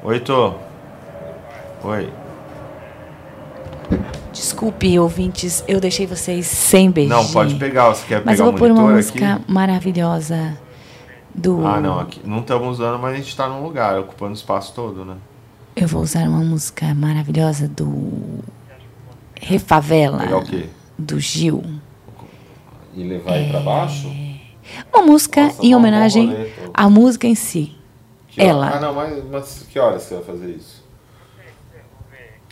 Oi, 0.03 0.19
Tô. 0.19 0.53
Oi. 1.83 2.09
Desculpe, 4.31 4.99
ouvintes, 4.99 5.63
eu 5.67 5.79
deixei 5.79 6.05
vocês 6.05 6.45
sem 6.45 6.91
beijo. 6.91 7.09
Não, 7.09 7.25
pode 7.27 7.55
pegar. 7.55 7.89
Você 7.89 8.05
quer 8.07 8.21
Mas 8.23 8.37
pegar 8.37 8.43
eu 8.43 8.49
o 8.49 8.51
vou 8.51 8.59
pôr 8.59 8.71
uma 8.71 8.81
monitor 8.81 8.95
música 8.97 9.33
aqui? 9.35 9.51
maravilhosa 9.51 10.57
do. 11.33 11.65
Ah, 11.65 11.79
não, 11.79 11.99
aqui 11.99 12.21
não 12.23 12.39
estamos 12.39 12.67
usando, 12.67 12.99
mas 12.99 13.13
a 13.13 13.17
gente 13.17 13.29
está 13.29 13.47
num 13.47 13.63
lugar, 13.63 13.97
ocupando 13.99 14.31
o 14.31 14.35
espaço 14.35 14.73
todo, 14.75 15.03
né? 15.05 15.15
Eu 15.79 15.87
vou 15.87 16.01
usar 16.01 16.27
uma 16.27 16.39
música 16.43 16.93
maravilhosa 16.95 17.67
do 17.67 18.39
Refavela, 19.39 20.19
Pegar 20.19 20.37
o 20.37 20.43
quê? 20.43 20.65
do 20.97 21.19
Gil. 21.19 21.63
E 22.95 23.03
levar 23.03 23.37
ele 23.37 23.51
pra 23.51 23.59
baixo? 23.59 24.11
Uma 24.91 25.03
música 25.05 25.43
Nossa, 25.43 25.61
em 25.63 25.67
um 25.67 25.71
bom 25.71 25.77
homenagem 25.77 26.51
à 26.73 26.89
música 26.89 27.27
em 27.27 27.35
si. 27.35 27.75
Que 28.29 28.41
hora- 28.41 28.49
Ela. 28.49 28.69
Ah, 28.75 28.79
não, 28.79 28.93
mas, 28.93 29.23
mas 29.29 29.65
que 29.69 29.77
horas 29.79 30.01
você 30.01 30.15
vai 30.15 30.23
fazer 30.23 30.49
isso? 30.55 30.83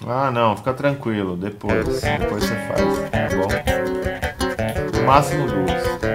Ah, 0.06 0.30
não, 0.30 0.56
fica 0.56 0.74
tranquilo, 0.74 1.36
depois. 1.36 2.02
Depois 2.02 2.44
você 2.44 2.56
faz, 2.68 3.10
tá 3.10 3.28
bom? 3.36 5.00
No 5.00 5.06
máximo 5.08 5.48
duas. 5.48 5.84
Tá? 6.00 6.06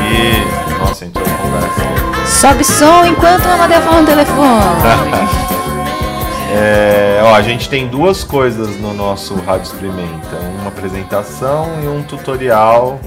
Aí, 0.00 0.78
nossa, 0.80 1.04
entrou 1.04 1.24
conversa. 1.24 1.97
Sobe 2.28 2.64
som 2.64 3.04
enquanto 3.06 3.44
o 3.46 3.50
Amadeu 3.52 3.80
fala 3.82 4.00
no 4.00 4.06
telefone. 4.06 5.38
É, 6.50 7.20
ó, 7.24 7.34
a 7.34 7.42
gente 7.42 7.68
tem 7.68 7.86
duas 7.86 8.24
coisas 8.24 8.80
no 8.80 8.94
nosso 8.94 9.34
Rádio 9.34 9.64
Experimenta: 9.64 10.34
uma 10.58 10.68
apresentação 10.68 11.68
e 11.84 11.86
um 11.86 12.02
tutorial. 12.02 12.98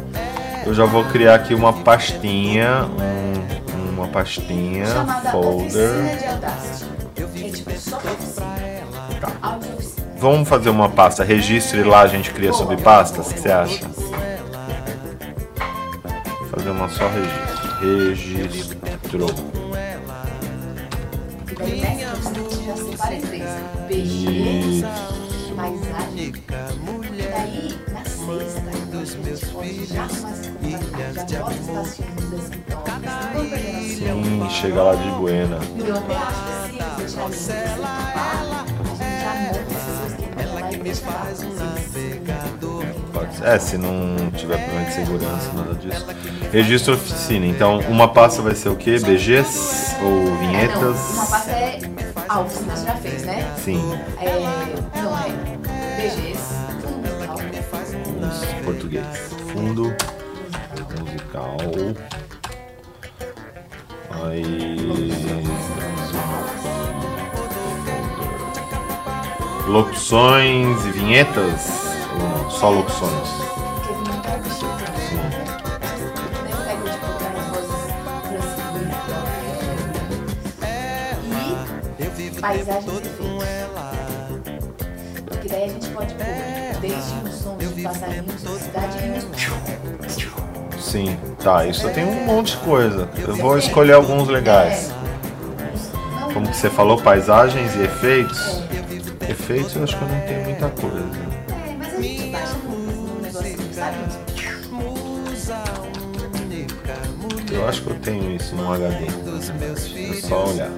Eu 0.64 0.76
já 0.76 0.86
vou 0.86 1.04
criar 1.06 1.34
aqui 1.36 1.56
uma 1.56 1.74
pastinha, 1.74 2.86
um- 2.86 3.90
uma 3.98 4.08
pastinha, 4.10 4.86
folder. 5.32 6.18
de 6.20 6.26
Audacity. 6.28 6.86
É 7.18 7.50
tipo 7.50 7.72
oficina. 7.98 8.48
Vamos 10.20 10.48
fazer 10.48 10.70
uma 10.70 10.88
pasta 10.90 11.24
registro 11.24 11.80
e 11.80 11.84
lá 11.84 12.02
a 12.02 12.08
gente 12.08 12.30
cria 12.30 12.54
subpastas? 12.54 13.32
O 13.32 13.34
que 13.34 13.40
você 13.40 13.52
acha? 13.52 13.86
Fazer 16.52 16.70
uma 16.70 16.88
só 16.90 17.08
registro. 17.08 17.72
Registro. 17.82 18.71
E 19.12 19.18
daí 27.28 27.78
na 27.92 28.06
sexta, 28.06 28.70
a 28.70 28.76
gente 28.76 29.46
pode 29.52 29.86
já 29.86 30.08
começa 30.08 31.22
a 31.22 31.28
já 31.28 31.40
bota 31.40 31.56
os 31.60 31.68
pastinhos 31.68 32.52
então, 32.56 32.84
não 33.02 33.34
vão 33.34 33.50
perder 33.50 34.16
nosso 34.16 34.22
Sim, 34.22 34.50
chega 34.50 34.82
lá 34.82 34.96
de 34.96 35.10
buena. 35.12 35.58
Até 35.58 36.16
acho 36.16 36.44
que 36.96 37.10
se 37.10 37.18
você 37.18 37.54
tirar 42.24 42.41
É, 43.44 43.58
se 43.58 43.78
não 43.78 44.30
tiver 44.32 44.58
problema 44.58 44.86
de 44.86 44.94
segurança, 44.94 45.52
nada 45.54 45.74
disso. 45.76 46.06
Registro 46.52 46.94
oficina. 46.96 47.46
Então, 47.46 47.80
uma 47.90 48.08
pasta 48.08 48.42
vai 48.42 48.54
ser 48.56 48.70
o 48.70 48.76
quê? 48.76 49.00
BGs 49.00 49.96
ou 50.02 50.10
É, 50.10 50.14
não, 50.14 50.26
uma 50.28 50.38
vinhetas? 50.38 50.98
pasta 51.30 51.52
é. 51.52 51.80
Ah, 52.30 52.40
oficina 52.42 52.76
você 52.76 52.86
já 52.86 52.96
fez, 52.96 53.24
né? 53.24 53.52
Sim, 53.64 53.82
É. 54.20 55.02
Não 55.02 55.18
é. 55.18 55.30
BGs. 55.98 56.40
musical. 56.84 57.36
os 58.28 58.66
português. 58.66 59.06
Fundo 59.54 59.94
musical. 61.00 61.58
Aí. 64.24 65.42
Locuções 69.68 70.86
e 70.86 70.92
vinhetas? 70.92 71.81
Só 72.50 72.70
locuções? 72.70 73.30
Porque 73.86 74.10
não 74.10 74.20
tá 74.22 74.36
vestido. 74.38 74.72
né? 74.72 74.78
Nem 76.44 76.56
pega 76.56 76.90
tipo 76.92 77.06
aquelas 77.06 77.46
vozes 77.48 77.72
franciscanas. 78.04 78.82
E 82.18 82.42
paisagens 82.42 82.86
e 82.86 82.98
efeitos. 83.00 83.42
Porque 85.26 85.48
daí 85.50 85.64
a 85.64 85.68
gente 85.68 85.88
pode 85.90 86.14
pôr 86.16 86.26
desde 86.82 87.14
um 87.14 87.32
som 87.32 87.58
de 87.58 87.82
passarinhos, 87.84 88.42
cidade 88.42 88.98
e. 88.98 90.82
Sim, 90.82 91.18
tá. 91.42 91.66
Isso 91.66 91.88
tem 91.90 92.04
um 92.06 92.26
monte 92.26 92.52
de 92.58 92.64
coisa. 92.64 93.10
Eu 93.18 93.36
vou 93.36 93.58
escolher 93.58 93.94
alguns 93.94 94.28
legais. 94.28 94.92
Como 96.34 96.48
que 96.50 96.56
você 96.56 96.70
falou, 96.70 97.02
paisagens 97.02 97.76
e 97.76 97.84
efeitos? 97.84 98.62
Efeitos 99.30 99.76
eu 99.76 99.84
acho 99.84 99.98
que 99.98 100.04
eu 100.04 100.08
não 100.10 100.20
tenho 100.22 100.44
muita 100.44 100.70
coisa. 100.70 101.21
Eu 107.62 107.70
acho 107.70 107.84
que 107.84 107.90
eu 107.92 107.96
tenho 108.00 108.36
isso 108.36 108.56
num 108.56 108.74
HD. 108.74 109.06
É 109.06 110.22
só 110.22 110.48
olhar. 110.48 110.72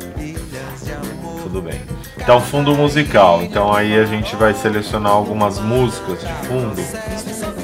Tudo 1.41 1.61
bem. 1.61 1.81
Então, 2.17 2.41
fundo 2.41 2.75
musical. 2.75 3.41
Então 3.41 3.73
aí 3.73 3.97
a 3.97 4.03
gente 4.03 4.35
vai 4.35 4.53
selecionar 4.53 5.13
algumas 5.13 5.59
músicas 5.59 6.19
de 6.19 6.33
fundo 6.45 6.81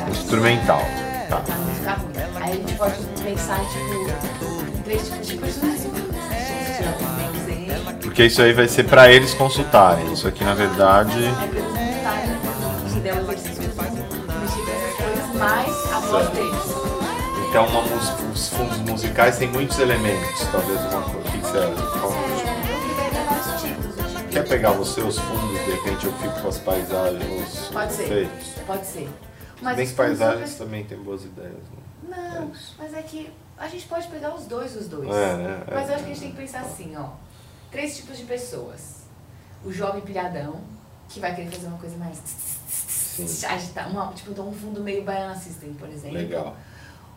instrumental. 0.09 0.81
Tá. 1.29 1.41
Aí 2.39 2.51
a 2.51 2.55
gente 2.55 2.73
pode 2.75 2.95
pensar, 3.21 3.59
tipo, 3.59 4.83
três 4.85 5.03
tipos 5.03 5.27
de 5.27 5.37
personagens. 5.37 5.89
Porque 8.01 8.23
isso 8.23 8.41
aí 8.41 8.53
vai 8.53 8.69
ser 8.69 8.85
pra 8.85 9.11
eles 9.11 9.33
consultarem. 9.33 10.13
Isso 10.13 10.29
aqui 10.29 10.45
na 10.45 10.53
verdade. 10.53 11.11
Aí 11.39 11.49
pra 11.49 11.59
eles 11.59 11.73
montarem, 11.73 12.37
se 12.87 12.99
der 13.01 13.15
o 13.15 13.31
exercício, 13.31 13.69
coisas, 13.75 15.35
mais 15.35 15.93
a 15.93 15.99
voz 15.99 16.29
deles. 16.29 16.78
Então 17.49 17.65
uma 17.65 17.81
os 18.31 18.49
fundos 18.49 18.77
musicais 18.77 19.39
têm 19.39 19.47
muitos 19.49 19.79
elementos. 19.79 20.39
Talvez 20.51 20.79
uma 20.81 21.01
coisa. 21.01 21.17
O 21.17 21.31
que 21.31 21.37
você 21.39 21.57
acha? 21.57 21.71
É, 21.71 21.75
tipo 24.13 24.29
Quer 24.29 24.47
pegar 24.47 24.79
os 24.79 24.89
seus 24.89 25.17
fundos, 25.17 25.59
de 25.65 25.71
repente 25.71 26.05
eu 26.05 26.13
fico 26.13 26.39
com 26.41 26.47
as 26.47 26.59
paisagens, 26.59 27.53
os 27.53 27.67
Pode 27.69 27.93
ser. 27.93 28.03
efeitos? 28.03 28.47
Pode 28.67 28.85
ser. 28.85 29.09
Se 29.09 29.63
Mas 29.63 29.75
bem 29.75 29.85
os 29.85 29.91
que 29.91 29.97
paisagens 29.97 30.55
também 30.55 30.85
tem 30.85 30.99
boas 30.99 31.25
ideias. 31.25 31.51
Né? 31.53 31.79
Não, 32.07 32.43
É 32.43 32.51
mas 32.77 32.93
é 32.93 33.01
que 33.01 33.33
a 33.57 33.67
gente 33.67 33.87
pode 33.87 34.07
pegar 34.09 34.35
os 34.35 34.45
dois, 34.45 34.75
os 34.75 34.87
dois. 34.87 35.09
É, 35.09 35.35
né? 35.37 35.63
É. 35.67 35.73
Mas 35.73 35.89
eu 35.89 35.95
acho 35.95 36.03
que 36.03 36.11
a 36.11 36.13
gente 36.13 36.21
tem 36.21 36.31
que 36.31 36.37
pensar 36.37 36.59
assim, 36.61 36.95
ó. 36.95 37.09
Três 37.71 37.97
tipos 37.97 38.15
de 38.15 38.25
pessoas. 38.25 38.99
O 39.65 39.71
jovem 39.71 40.01
pilhadão, 40.01 40.61
que 41.09 41.19
vai 41.19 41.35
querer 41.35 41.49
fazer 41.49 41.65
uma 41.67 41.79
coisa 41.79 41.97
mais... 41.97 42.21
Agitar, 43.49 43.89
uma, 43.89 44.13
tipo, 44.13 44.39
um 44.39 44.53
fundo 44.53 44.81
meio 44.81 45.03
Baiana 45.03 45.35
System, 45.35 45.73
por 45.73 45.89
exemplo. 45.89 46.17
Legal. 46.17 46.55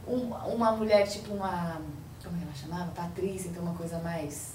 Um- 0.07 0.33
uma 0.55 0.73
mulher, 0.73 1.07
tipo 1.07 1.33
uma... 1.35 1.81
Como 2.25 2.37
ela 2.41 2.53
chamava? 2.55 2.91
Patrícia, 2.93 3.49
então 3.49 3.63
uma 3.63 3.75
coisa 3.75 3.99
mais... 3.99 4.53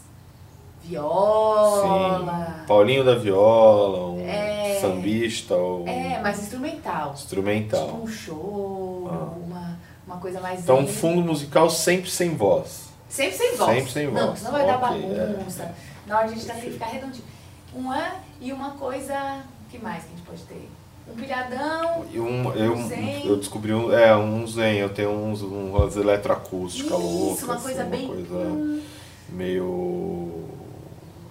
Viola. 0.83 2.59
Sim. 2.61 2.65
Paulinho 2.67 3.03
da 3.03 3.15
Viola, 3.15 4.07
um 4.11 4.19
É. 4.27 4.77
sambista 4.79 5.55
ou 5.55 5.87
É, 5.87 6.19
mais 6.21 6.39
instrumental. 6.41 7.13
instrumental. 7.13 7.85
Tipo 7.87 7.97
um 8.03 8.07
show, 8.07 9.07
Ah. 9.11 9.35
uma, 9.45 9.79
uma 10.05 10.17
coisa 10.17 10.39
mais... 10.39 10.61
Então, 10.61 10.77
zen. 10.85 10.87
fundo 10.87 11.21
musical 11.21 11.69
sempre 11.69 12.09
sem 12.09 12.35
voz. 12.35 12.87
Sempre 13.09 13.37
sem 13.37 13.55
voz. 13.57 13.71
Sempre 13.75 13.91
sem 13.91 14.11
Não, 14.11 14.27
voz. 14.27 14.39
senão 14.39 14.51
vai 14.51 14.65
dar 14.65 14.77
Ok, 14.83 15.01
bagunça. 15.01 15.63
é. 15.63 15.73
Na 16.05 16.17
hora 16.17 16.25
a 16.25 16.29
gente 16.29 16.45
tá, 16.45 16.53
tem 16.53 16.63
que 16.63 16.71
ficar 16.71 16.85
redondinho. 16.87 17.25
Uma 17.73 18.11
e 18.39 18.53
uma 18.53 18.71
coisa. 18.71 19.41
O 19.65 19.69
que 19.69 19.77
mais 19.79 20.03
que 20.03 20.13
a 20.13 20.15
gente 20.15 20.25
pode 20.25 20.41
ter? 20.43 20.69
Um 21.11 21.15
pilhadão. 21.15 22.05
E 22.11 22.19
um, 22.19 22.53
eu, 22.53 22.73
Um 22.73 22.87
zen. 22.87 23.25
eu 23.27 23.37
descobri 23.37 23.73
um, 23.73 23.91
é, 23.91 24.15
um 24.15 24.45
zen, 24.45 24.77
eu 24.77 24.89
tenho 24.89 25.09
uns, 25.11 25.41
umas 25.41 25.95
eletroacústicas 25.95 26.91
Isso, 26.91 27.01
loucas. 27.01 27.43
uma 27.43 27.59
coisa 27.59 27.81
assim, 27.81 27.91
bem. 27.91 28.05
uma 28.05 28.13
coisa 28.15 28.35
Hum, 28.35 28.81
meio. 29.29 30.43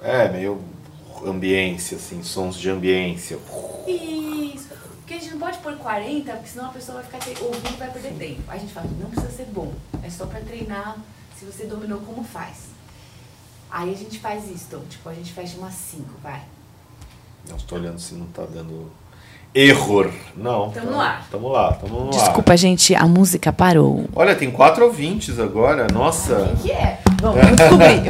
É, 0.03 0.29
meio 0.29 0.61
ambiência, 1.25 1.97
assim, 1.97 2.23
sons 2.23 2.57
de 2.59 2.69
ambiência. 2.71 3.39
Isso. 3.87 4.69
Porque 4.99 5.15
a 5.15 5.19
gente 5.19 5.31
não 5.33 5.39
pode 5.39 5.59
pôr 5.59 5.77
40, 5.77 6.33
porque 6.33 6.49
senão 6.49 6.67
a 6.67 6.73
pessoa 6.73 7.01
vai 7.03 7.21
ficar 7.21 7.43
ouvindo 7.45 7.69
e 7.75 7.77
vai 7.77 7.91
perder 7.91 8.13
tempo. 8.15 8.43
Aí 8.49 8.59
a 8.59 8.61
gente 8.61 8.73
fala, 8.73 8.87
não 9.01 9.11
precisa 9.11 9.33
ser 9.33 9.47
bom. 9.47 9.73
É 10.03 10.11
só 10.11 10.27
pra 10.27 10.41
treinar 10.41 10.99
se 11.39 11.45
você 11.45 11.65
dominou 11.67 12.01
como 12.01 12.23
faz. 12.25 12.67
Aí 13.71 13.93
a 13.93 13.97
gente 13.97 14.19
faz 14.19 14.45
isso, 14.51 14.65
então, 14.69 14.81
tipo, 14.89 15.09
a 15.09 15.15
gente 15.15 15.33
fecha 15.33 15.57
umas 15.59 15.75
5, 15.75 16.05
vai. 16.23 16.43
Não 17.49 17.57
estou 17.57 17.79
olhando 17.79 17.99
se 18.01 18.15
não 18.15 18.27
tá 18.27 18.45
dando 18.45 18.91
erro. 19.57 20.11
Não. 20.37 20.71
Tamo 20.71 20.87
tá- 20.87 20.93
no 20.93 21.01
ar. 21.01 21.27
Tamo 21.31 21.49
lá, 21.49 21.73
tamo 21.73 22.01
no 22.01 22.07
ar. 22.09 22.11
Desculpa, 22.11 22.57
gente, 22.57 22.95
a 22.95 23.07
música 23.07 23.51
parou. 23.53 24.05
Olha, 24.15 24.35
tem 24.35 24.51
quatro 24.51 24.85
ouvintes 24.85 25.39
agora. 25.41 25.87
Nossa. 25.93 26.53
Quem 26.63 26.63
que 26.65 26.73
é? 26.73 26.99
Vamos, 27.23 27.41
vamos 27.41 27.57
descobrir. 27.57 28.03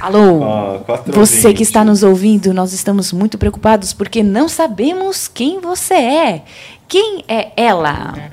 Alô? 0.00 0.44
Ah, 0.44 0.80
quatro 0.84 1.12
Você 1.14 1.40
que 1.40 1.46
ouvintes. 1.48 1.68
está 1.68 1.84
nos 1.84 2.02
ouvindo, 2.02 2.52
nós 2.54 2.72
estamos 2.72 3.12
muito 3.12 3.36
preocupados 3.38 3.92
porque 3.92 4.22
não 4.22 4.48
sabemos 4.48 5.26
quem 5.26 5.60
você 5.60 5.94
é. 5.94 6.42
Quem 6.86 7.24
é 7.26 7.50
ela? 7.56 8.14
É, 8.16 8.28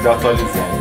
que 0.00 0.06
eu 0.06 0.12
acho 0.12 0.28
que 0.36 0.58
ele 0.58 0.77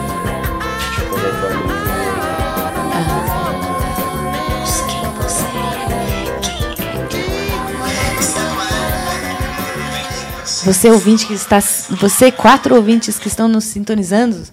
Você 10.67 10.91
ouvinte 10.91 11.25
que 11.25 11.33
está, 11.33 11.59
você 11.91 12.29
quatro 12.29 12.75
ouvintes 12.75 13.17
que 13.17 13.29
estão 13.29 13.47
nos 13.47 13.63
sintonizando, 13.63 14.43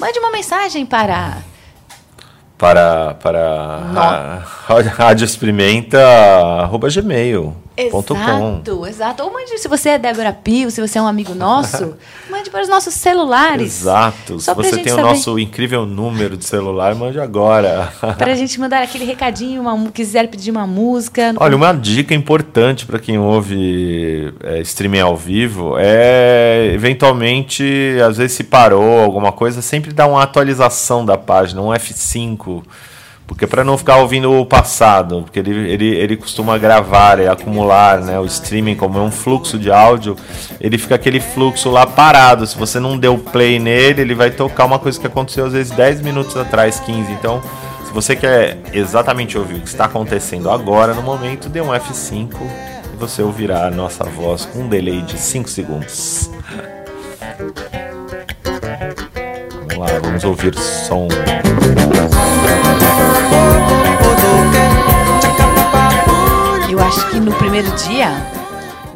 mande 0.00 0.18
uma 0.18 0.32
mensagem 0.32 0.84
para 0.84 1.36
Para, 2.58 3.14
para 3.14 4.42
rádio 4.96 5.24
experimenta 5.24 6.04
arroba 6.62 6.88
gmail.com. 6.90 7.61
Exato, 7.76 8.86
exato. 8.86 9.22
Ou 9.22 9.32
mande, 9.32 9.58
se 9.58 9.68
você 9.68 9.90
é 9.90 9.98
Débora 9.98 10.32
Pio, 10.32 10.70
se 10.70 10.80
você 10.80 10.98
é 10.98 11.02
um 11.02 11.06
amigo 11.06 11.34
nosso, 11.34 11.94
mande 12.30 12.50
para 12.50 12.62
os 12.62 12.68
nossos 12.68 12.94
celulares. 12.94 13.80
Exato. 13.80 14.38
Se 14.38 14.46
Só 14.46 14.54
pra 14.54 14.64
você 14.64 14.78
tem 14.78 14.92
o 14.92 14.96
saber. 14.96 15.02
nosso 15.08 15.38
incrível 15.38 15.86
número 15.86 16.36
de 16.36 16.44
celular, 16.44 16.94
mande 16.94 17.18
agora. 17.18 17.92
Para 18.18 18.32
a 18.32 18.36
gente 18.36 18.58
mandar 18.60 18.82
aquele 18.82 19.04
recadinho, 19.04 19.62
uma, 19.62 19.90
quiser 19.90 20.28
pedir 20.28 20.50
uma 20.50 20.66
música. 20.66 21.34
Olha, 21.36 21.56
uma 21.56 21.72
dica 21.72 22.14
importante 22.14 22.84
para 22.86 22.98
quem 22.98 23.18
ouve 23.18 24.32
é, 24.42 24.60
streaming 24.60 25.00
ao 25.00 25.16
vivo 25.16 25.76
é, 25.78 26.70
eventualmente, 26.74 27.64
às 28.06 28.16
vezes 28.16 28.36
se 28.36 28.44
parou 28.44 29.00
alguma 29.00 29.32
coisa, 29.32 29.62
sempre 29.62 29.92
dá 29.92 30.06
uma 30.06 30.22
atualização 30.22 31.04
da 31.04 31.16
página, 31.16 31.60
um 31.62 31.68
F5, 31.68 32.62
porque 33.32 33.46
para 33.46 33.64
não 33.64 33.78
ficar 33.78 33.96
ouvindo 33.96 34.30
o 34.30 34.44
passado, 34.44 35.22
porque 35.22 35.38
ele, 35.38 35.70
ele, 35.70 35.86
ele 35.86 36.16
costuma 36.16 36.58
gravar 36.58 37.18
e 37.18 37.26
acumular, 37.26 38.00
né, 38.00 38.18
o 38.20 38.26
streaming 38.26 38.76
como 38.76 38.98
é 38.98 39.00
um 39.00 39.10
fluxo 39.10 39.58
de 39.58 39.72
áudio, 39.72 40.16
ele 40.60 40.76
fica 40.76 40.94
aquele 40.94 41.18
fluxo 41.18 41.70
lá 41.70 41.86
parado, 41.86 42.46
se 42.46 42.56
você 42.56 42.78
não 42.78 42.98
deu 42.98 43.16
play 43.18 43.58
nele, 43.58 44.02
ele 44.02 44.14
vai 44.14 44.30
tocar 44.30 44.66
uma 44.66 44.78
coisa 44.78 45.00
que 45.00 45.06
aconteceu 45.06 45.46
às 45.46 45.54
vezes 45.54 45.72
10 45.72 46.02
minutos 46.02 46.36
atrás, 46.36 46.78
15, 46.80 47.12
então... 47.12 47.42
Se 47.84 47.94
você 47.94 48.16
quer 48.16 48.56
exatamente 48.72 49.36
ouvir 49.36 49.56
o 49.56 49.60
que 49.60 49.68
está 49.68 49.84
acontecendo 49.84 50.50
agora, 50.50 50.94
no 50.94 51.02
momento, 51.02 51.50
dê 51.50 51.60
um 51.60 51.68
F5 51.68 52.30
e 52.94 52.96
você 52.96 53.20
ouvirá 53.20 53.66
a 53.66 53.70
nossa 53.70 54.04
voz 54.04 54.46
com 54.46 54.60
um 54.60 54.68
delay 54.68 55.02
de 55.02 55.18
5 55.18 55.50
segundos. 55.50 56.30
Vamos 59.82 59.92
lá, 59.94 59.98
vamos 60.00 60.24
ouvir 60.24 60.54
som. 60.56 61.08
Eu 66.70 66.78
acho 66.80 67.10
que 67.10 67.18
no 67.18 67.32
primeiro 67.34 67.68
dia, 67.72 68.08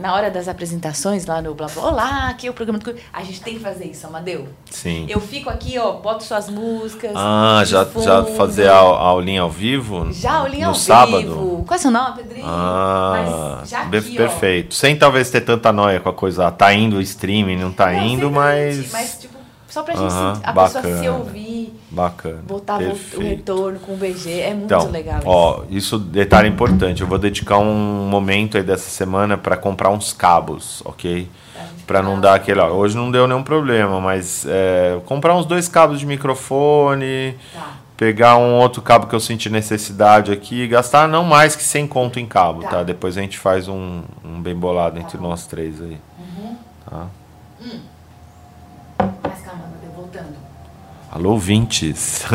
na 0.01 0.15
hora 0.15 0.31
das 0.31 0.47
apresentações 0.47 1.27
lá 1.27 1.43
no 1.43 1.55
Blá 1.55 1.67
Blá, 1.67 1.83
olá, 1.85 2.29
aqui 2.29 2.47
é 2.47 2.51
o 2.51 2.53
programa 2.55 2.79
do. 2.79 2.95
A 3.13 3.23
gente 3.25 3.41
tem 3.41 3.55
que 3.55 3.61
fazer 3.61 3.87
isso, 3.87 4.07
Amadeu. 4.07 4.47
Sim. 4.71 5.07
Eu 5.09 5.21
fico 5.21 5.51
aqui, 5.51 5.77
ó, 5.77 5.95
boto 5.95 6.23
suas 6.23 6.49
músicas. 6.49 7.11
Ah, 7.17 7.63
já, 7.67 7.85
já 7.85 8.23
fundo. 8.23 8.37
fazer 8.37 8.69
a, 8.69 8.75
a 8.77 8.79
aulinha 8.79 9.43
ao 9.43 9.51
vivo? 9.51 10.07
Já 10.13 10.45
o 10.45 10.49
no 10.49 10.69
ao 10.69 10.75
sábado? 10.75 11.19
vivo. 11.19 11.65
Qual 11.67 11.75
é 11.75 11.79
seu 11.79 11.91
nome, 11.91 12.17
Pedrinho? 12.23 12.47
Ah, 12.49 13.57
Mas 13.61 13.71
já 13.71 13.81
aqui, 13.83 14.13
ó. 14.15 14.17
perfeito. 14.17 14.75
Sem 14.75 14.97
talvez 14.97 15.29
ter 15.31 15.41
tanta 15.41 15.73
noia 15.73 15.99
com 15.99 16.09
a 16.09 16.15
coisa, 16.15 16.47
ah, 16.47 16.51
tá 16.53 16.73
indo 16.73 16.97
o 16.97 17.01
streaming, 17.01 17.57
não 17.57 17.73
tá 17.73 17.91
Não, 17.93 18.05
indo, 18.05 18.31
mas. 18.31 18.93
Mas, 18.93 19.19
tipo, 19.19 19.36
só 19.77 19.83
pra 19.83 19.95
gente 19.95 20.07
a 20.43 20.53
pessoa 20.53 20.83
se 20.83 20.91
bacana. 20.91 21.13
ouvir, 21.13 21.81
Bacana. 21.91 22.43
botar 22.47 22.79
vo- 22.79 22.85
o 22.85 22.87
perfeito. 22.89 23.21
retorno 23.27 23.79
com 23.81 23.93
o 23.93 23.97
BG. 23.97 24.41
É 24.41 24.51
muito 24.55 24.65
Então, 24.65 24.91
legal 24.91 25.19
isso. 25.19 25.29
ó, 25.29 25.63
isso 25.69 25.99
detalhe 25.99 26.49
importante. 26.49 27.03
Eu 27.03 27.07
vou 27.07 27.19
dedicar 27.19 27.59
um 27.59 28.09
momento 28.09 28.57
aí 28.57 28.63
dessa 28.63 28.89
semana 28.89 29.37
para 29.37 29.55
comprar 29.57 29.91
uns 29.91 30.15
cabos, 30.15 30.83
ok? 30.87 31.29
Para 31.87 32.01
não 32.03 32.19
dar 32.19 32.35
aquele. 32.35 32.59
Ó, 32.61 32.69
hoje 32.73 32.97
não 32.97 33.11
deu 33.11 33.27
nenhum 33.29 33.43
problema, 33.43 34.01
mas 34.01 34.47
é, 34.49 34.99
comprar 35.05 35.35
uns 35.37 35.45
dois 35.45 35.69
cabos 35.69 36.01
de 36.01 36.07
microfone, 36.07 37.37
Tá. 37.55 37.75
pegar 37.99 38.37
um 38.39 38.55
outro 38.55 38.81
cabo 38.83 39.07
que 39.07 39.15
eu 39.15 39.21
senti 39.21 39.49
necessidade 39.51 40.33
aqui, 40.33 40.67
gastar 40.67 41.07
não 41.07 41.23
mais 41.23 41.55
que 41.55 41.63
100 41.63 41.87
conto 41.87 42.19
em 42.19 42.27
cabo, 42.27 42.63
Tá. 42.63 42.69
tá? 42.69 42.83
Depois 42.83 43.17
a 43.19 43.21
gente 43.21 43.39
faz 43.39 43.69
um, 43.69 44.03
um 44.25 44.41
bem 44.41 44.55
bolado 44.55 44.99
entre 44.99 45.19
nós 45.19 45.47
três 45.47 45.81
aí. 45.83 45.99
Uhum. 46.19 46.57
Tá? 46.89 47.07
Mas 49.23 49.41
calma, 49.43 49.65
Amadeu, 49.65 49.91
voltando. 49.95 50.35
Alô, 51.17 51.31
ouvintes. 51.31 52.27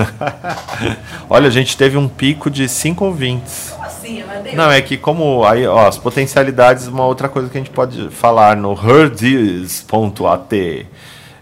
Olha, 1.30 1.48
a 1.48 1.52
gente 1.52 1.78
teve 1.78 1.98
um 1.98 2.08
pico 2.08 2.50
de 2.50 2.68
cinco 2.68 3.06
ouvintes. 3.06 3.70
Como 3.70 3.86
assim? 3.86 4.24
Não, 4.56 4.72
é 4.72 4.82
que 4.82 4.98
como 4.98 5.46
aí, 5.46 5.68
ó, 5.68 5.88
as 5.88 6.00
potencialidades, 6.00 6.88
uma 6.88 7.06
outra 7.06 7.30
coisa 7.30 7.48
que 7.48 7.56
a 7.60 7.62
gente 7.62 7.70
pode 7.70 8.10
falar 8.10 8.58
no 8.58 8.74
herdies.at, 8.74 10.52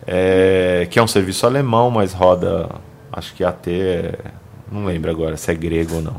é, 0.05 0.85
que 0.91 0.99
é 0.99 1.01
um 1.01 1.07
serviço 1.07 1.45
alemão, 1.45 1.89
mas 1.89 2.11
roda, 2.11 2.67
acho 3.09 3.33
que 3.33 3.41
AT, 3.41 3.67
é, 3.71 4.15
não 4.69 4.83
lembro 4.83 5.09
agora 5.09 5.37
se 5.37 5.49
é 5.49 5.55
grego 5.55 5.95
ou 5.95 6.01
não. 6.01 6.17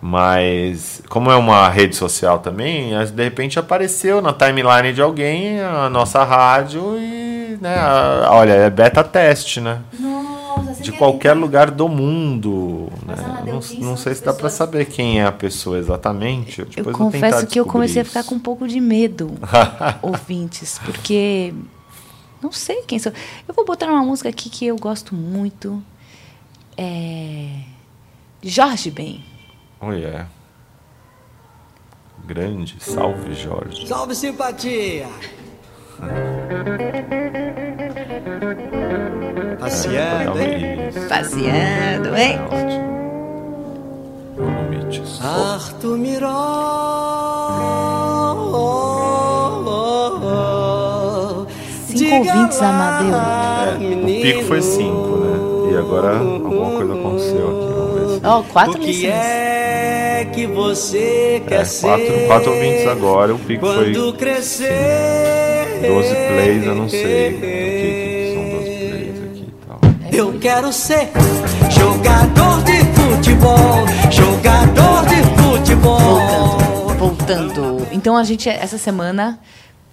Mas 0.00 1.02
como 1.10 1.30
é 1.30 1.36
uma 1.36 1.68
rede 1.68 1.94
social 1.94 2.38
também, 2.38 2.96
as- 2.96 3.10
de 3.10 3.22
repente 3.22 3.58
apareceu 3.58 4.22
na 4.22 4.32
timeline 4.32 4.94
de 4.94 5.02
alguém 5.02 5.60
a 5.60 5.90
nossa 5.90 6.24
rádio 6.24 6.96
e, 6.98 7.58
né, 7.60 7.74
a- 7.78 8.28
olha, 8.30 8.52
é 8.54 8.70
beta 8.70 9.04
teste, 9.04 9.60
né? 9.60 9.80
Nossa, 9.98 10.19
de 10.80 10.92
quer 10.92 10.98
qualquer 10.98 11.32
lugar 11.34 11.70
do 11.70 11.88
mundo. 11.88 12.88
Né? 13.06 13.14
Não, 13.46 13.60
não 13.86 13.96
sei 13.96 14.14
se 14.14 14.24
dá 14.24 14.32
para 14.32 14.48
saber 14.48 14.86
quem 14.86 15.20
é 15.20 15.26
a 15.26 15.32
pessoa 15.32 15.78
exatamente. 15.78 16.60
Eu 16.60 16.66
Depois 16.66 16.96
confesso 16.96 17.46
que 17.46 17.60
eu 17.60 17.66
comecei 17.66 18.02
a 18.02 18.04
ficar 18.04 18.20
isso. 18.20 18.28
com 18.28 18.36
um 18.36 18.40
pouco 18.40 18.66
de 18.66 18.80
medo, 18.80 19.34
ouvintes, 20.02 20.78
porque 20.84 21.52
não 22.42 22.52
sei 22.52 22.82
quem 22.82 22.98
sou. 22.98 23.12
Eu 23.46 23.54
vou 23.54 23.64
botar 23.64 23.86
uma 23.86 24.04
música 24.04 24.28
aqui 24.28 24.48
que 24.48 24.66
eu 24.66 24.76
gosto 24.76 25.14
muito. 25.14 25.82
É. 26.76 27.48
de 28.40 28.48
Jorge 28.48 28.90
Ben. 28.90 29.22
Oh, 29.80 29.92
yeah. 29.92 30.28
Grande, 32.26 32.76
salve 32.78 33.34
Jorge. 33.34 33.86
Salve 33.86 34.14
simpatia! 34.14 35.06
Passeando, 39.70 40.40
hein? 40.40 40.76
Passeando, 41.08 42.16
hein? 42.16 42.40
é 42.50 42.54
ótimo. 42.56 42.90
Volumites. 44.36 45.20
Arthur 45.24 45.96
Miró. 45.96 46.30
Cinco 51.86 52.16
ouvintes, 52.16 52.60
Amadeu. 52.62 53.14
É, 53.14 53.94
o 53.94 54.22
pico 54.22 54.42
foi 54.44 54.60
cinco, 54.60 55.16
né? 55.18 55.72
E 55.72 55.76
agora 55.76 56.18
alguma 56.18 56.70
coisa 56.72 56.92
aconteceu 56.94 57.46
aqui. 57.48 57.72
Vamos 57.72 58.10
ver 58.10 58.18
se. 58.18 58.26
Ó, 58.26 58.42
quatro 58.42 58.72
O 58.72 58.78
que 58.80 58.86
lições. 58.86 59.14
é 59.14 60.26
que 60.34 60.46
você 60.46 61.42
quer 61.46 61.60
É, 61.60 61.64
ser? 61.64 61.86
quatro, 61.86 62.26
quatro 62.26 62.52
ouvintes 62.52 62.86
agora, 62.88 63.34
o 63.34 63.38
pico 63.38 63.66
foi 63.66 64.12
crescer. 64.18 64.68
12 65.86 66.08
plays, 66.14 66.66
eu 66.66 66.74
não 66.74 66.88
sei 66.88 68.09
quero 70.40 70.72
ser 70.72 71.10
jogador 71.70 72.62
de 72.64 72.78
futebol, 72.94 73.86
jogador 74.10 75.04
de 75.06 75.22
futebol. 75.42 76.58
Voltando, 76.98 77.54
voltando. 77.54 77.88
Então 77.92 78.16
a 78.16 78.24
gente, 78.24 78.48
essa 78.48 78.78
semana, 78.78 79.38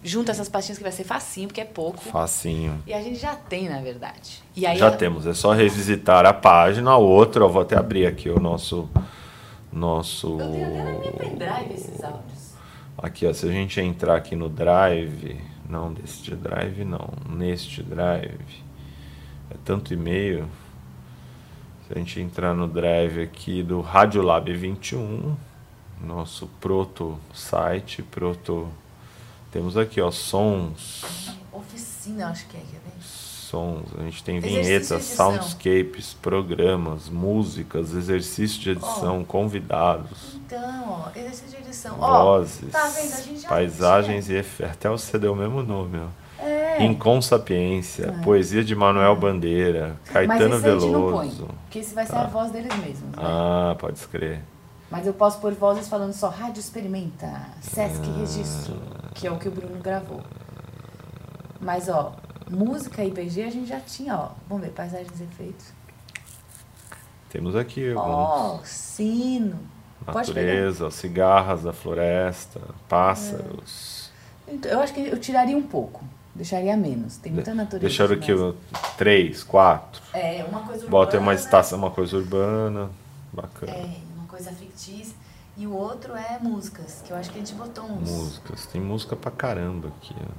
junta 0.03 0.31
essas 0.31 0.47
pastinhas 0.49 0.77
que 0.77 0.83
vai 0.83 0.91
ser 0.91 1.03
facinho, 1.03 1.47
porque 1.47 1.61
é 1.61 1.65
pouco. 1.65 1.99
Facinho. 2.03 2.81
E 2.87 2.93
a 2.93 3.01
gente 3.01 3.19
já 3.19 3.35
tem, 3.35 3.69
na 3.69 3.79
verdade. 3.81 4.41
E 4.55 4.65
aí 4.65 4.77
Já 4.77 4.87
ela- 4.87 4.95
temos, 4.97 5.25
é 5.27 5.33
só 5.33 5.53
revisitar 5.53 6.25
a 6.25 6.33
página, 6.33 6.91
a 6.91 6.97
outra, 6.97 7.43
eu 7.43 7.49
vou 7.49 7.61
até 7.61 7.77
abrir 7.77 8.05
aqui 8.05 8.29
o 8.29 8.39
nosso 8.39 8.89
nosso 9.71 10.37
Eu 10.39 10.51
tenho 10.51 10.65
até 10.67 10.83
na 10.83 10.91
minha 10.91 11.11
pendrive 11.11 11.73
esses 11.75 12.03
áudios. 12.03 12.53
aqui, 12.97 13.27
ó, 13.27 13.33
se 13.33 13.47
a 13.47 13.51
gente 13.51 13.79
entrar 13.81 14.15
aqui 14.15 14.35
no 14.35 14.49
Drive, 14.49 15.39
não 15.69 15.93
deste 15.93 16.33
Drive 16.35 16.83
não, 16.85 17.09
neste 17.29 17.83
Drive. 17.83 18.65
É 19.49 19.55
tanto 19.63 19.93
e-mail. 19.93 20.47
Se 21.87 21.93
a 21.93 21.97
gente 21.97 22.19
entrar 22.19 22.53
no 22.53 22.67
Drive 22.67 23.21
aqui 23.21 23.63
do 23.63 23.81
Radiolab 23.81 24.53
21, 24.53 25.35
nosso 26.01 26.47
proto 26.59 27.17
site, 27.33 28.03
proto 28.03 28.69
temos 29.51 29.77
aqui, 29.77 30.01
ó, 30.01 30.11
sons 30.11 31.33
Oficina, 31.51 32.27
acho 32.27 32.45
que 32.47 32.57
é, 32.57 32.59
quer 32.59 32.79
ver? 32.79 33.27
sons, 33.47 33.87
a 33.97 34.03
gente 34.03 34.23
tem 34.23 34.39
vinhetas, 34.39 35.03
soundscapes, 35.05 36.13
programas, 36.13 37.07
músicas, 37.07 37.93
exercício 37.93 38.59
de 38.59 38.71
edição, 38.71 39.23
convidados, 39.23 40.35
Então, 40.35 41.05
ó, 41.05 41.17
exercício 41.17 41.49
de 41.49 41.67
edição. 41.67 41.95
Vozes, 41.95 42.71
tá 42.71 42.87
vendo? 42.87 43.47
Paisagens 43.47 44.29
e 44.29 44.33
efeitos. 44.33 44.75
Até 44.75 44.89
você 44.89 45.17
deu 45.17 45.31
o 45.31 45.35
mesmo 45.35 45.63
nome, 45.63 45.97
ó. 45.99 46.26
É. 46.39 46.83
Incom 46.83 47.21
Sapiência, 47.21 48.13
poesia 48.23 48.63
de 48.63 48.75
Manuel 48.75 49.15
Bandeira, 49.15 49.97
Caetano 50.05 50.49
Mas 50.59 50.61
gente 50.63 50.91
não 50.91 51.11
põe, 51.11 51.29
Veloso. 51.29 51.47
porque 51.63 51.79
esse 51.79 51.95
vai 51.95 52.05
ser 52.05 52.15
a 52.15 52.25
voz 52.27 52.51
deles 52.51 52.73
mesmos. 52.77 53.09
né? 53.15 53.17
Ah, 53.17 53.75
pode 53.79 53.97
escrever. 53.97 54.41
Mas 54.89 55.05
eu 55.05 55.13
posso 55.13 55.39
pôr 55.39 55.53
vozes 55.53 55.89
falando 55.89 56.13
só 56.13 56.29
Rádio 56.29 56.59
Experimenta, 56.59 57.27
Sesc 57.61 58.01
Ah. 58.07 58.19
Registro, 58.19 58.75
que 59.15 59.25
é 59.27 59.31
o 59.31 59.37
que 59.37 59.47
o 59.47 59.51
Bruno 59.51 59.81
gravou. 59.81 60.21
Mas, 61.59 61.89
ó, 61.89 62.13
Música 62.49 63.03
e 63.03 63.11
BG 63.11 63.43
a 63.43 63.49
gente 63.49 63.67
já 63.67 63.79
tinha, 63.81 64.15
ó. 64.15 64.29
Vamos 64.47 64.63
ver, 64.65 64.71
paisagens 64.71 65.19
e 65.19 65.23
efeitos. 65.23 65.65
Temos 67.29 67.55
aqui 67.57 67.91
alguns. 67.91 68.05
Ó, 68.15 68.59
sino. 68.63 69.59
Natureza, 70.05 70.89
cigarras 70.89 71.63
da 71.63 71.73
floresta, 71.73 72.61
pássaros. 72.87 74.09
Então, 74.47 74.71
eu 74.71 74.79
acho 74.79 74.93
que 74.93 75.01
eu 75.07 75.19
tiraria 75.19 75.57
um 75.57 75.61
pouco. 75.63 76.05
Deixaria 76.37 76.77
menos. 76.77 77.17
Tem 77.17 77.31
muita 77.31 77.53
natureza. 77.53 77.87
Deixaram 77.87 78.49
o 78.49 78.55
três, 78.95 79.43
quatro. 79.43 80.01
É, 80.13 80.45
uma 80.47 80.59
coisa 80.59 80.85
urbana. 80.85 80.89
Bota 80.91 81.19
uma 81.19 81.33
estação, 81.33 81.79
uma 81.79 81.89
coisa 81.89 82.15
urbana. 82.15 82.91
Bacana. 83.33 83.71
É, 83.71 83.97
uma 84.15 84.27
coisa 84.27 84.51
fictícia. 84.51 85.15
E 85.57 85.65
o 85.65 85.73
outro 85.73 86.15
é 86.15 86.37
músicas, 86.39 87.01
que 87.03 87.11
eu 87.11 87.17
acho 87.17 87.31
que 87.31 87.37
a 87.37 87.39
gente 87.39 87.55
botou 87.55 87.83
uns. 87.85 88.07
Músicas. 88.11 88.67
Tem 88.67 88.79
música 88.79 89.15
pra 89.15 89.31
caramba 89.31 89.87
aqui. 89.87 90.15
ó. 90.21 90.31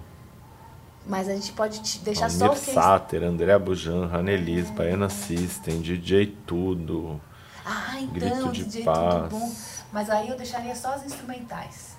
Mas 1.04 1.28
a 1.28 1.34
gente 1.34 1.52
pode 1.52 1.80
te 1.82 1.98
deixar 2.00 2.26
Almir 2.26 2.38
só 2.38 2.46
o 2.46 2.54
que. 2.54 2.72
Sater, 2.72 3.24
André 3.24 3.58
Bujan, 3.58 4.06
Ranelis, 4.06 4.70
Baiana 4.70 5.08
System, 5.08 5.80
DJ 5.80 6.26
Tudo. 6.46 7.20
Ah, 7.66 8.00
então, 8.00 8.12
Grito 8.12 8.52
de 8.52 8.64
DJ 8.64 8.84
paz. 8.84 9.14
tudo 9.14 9.28
bom. 9.30 9.52
Mas 9.92 10.08
aí 10.10 10.28
eu 10.28 10.36
deixaria 10.36 10.76
só 10.76 10.94
os 10.96 11.04
instrumentais. 11.04 11.96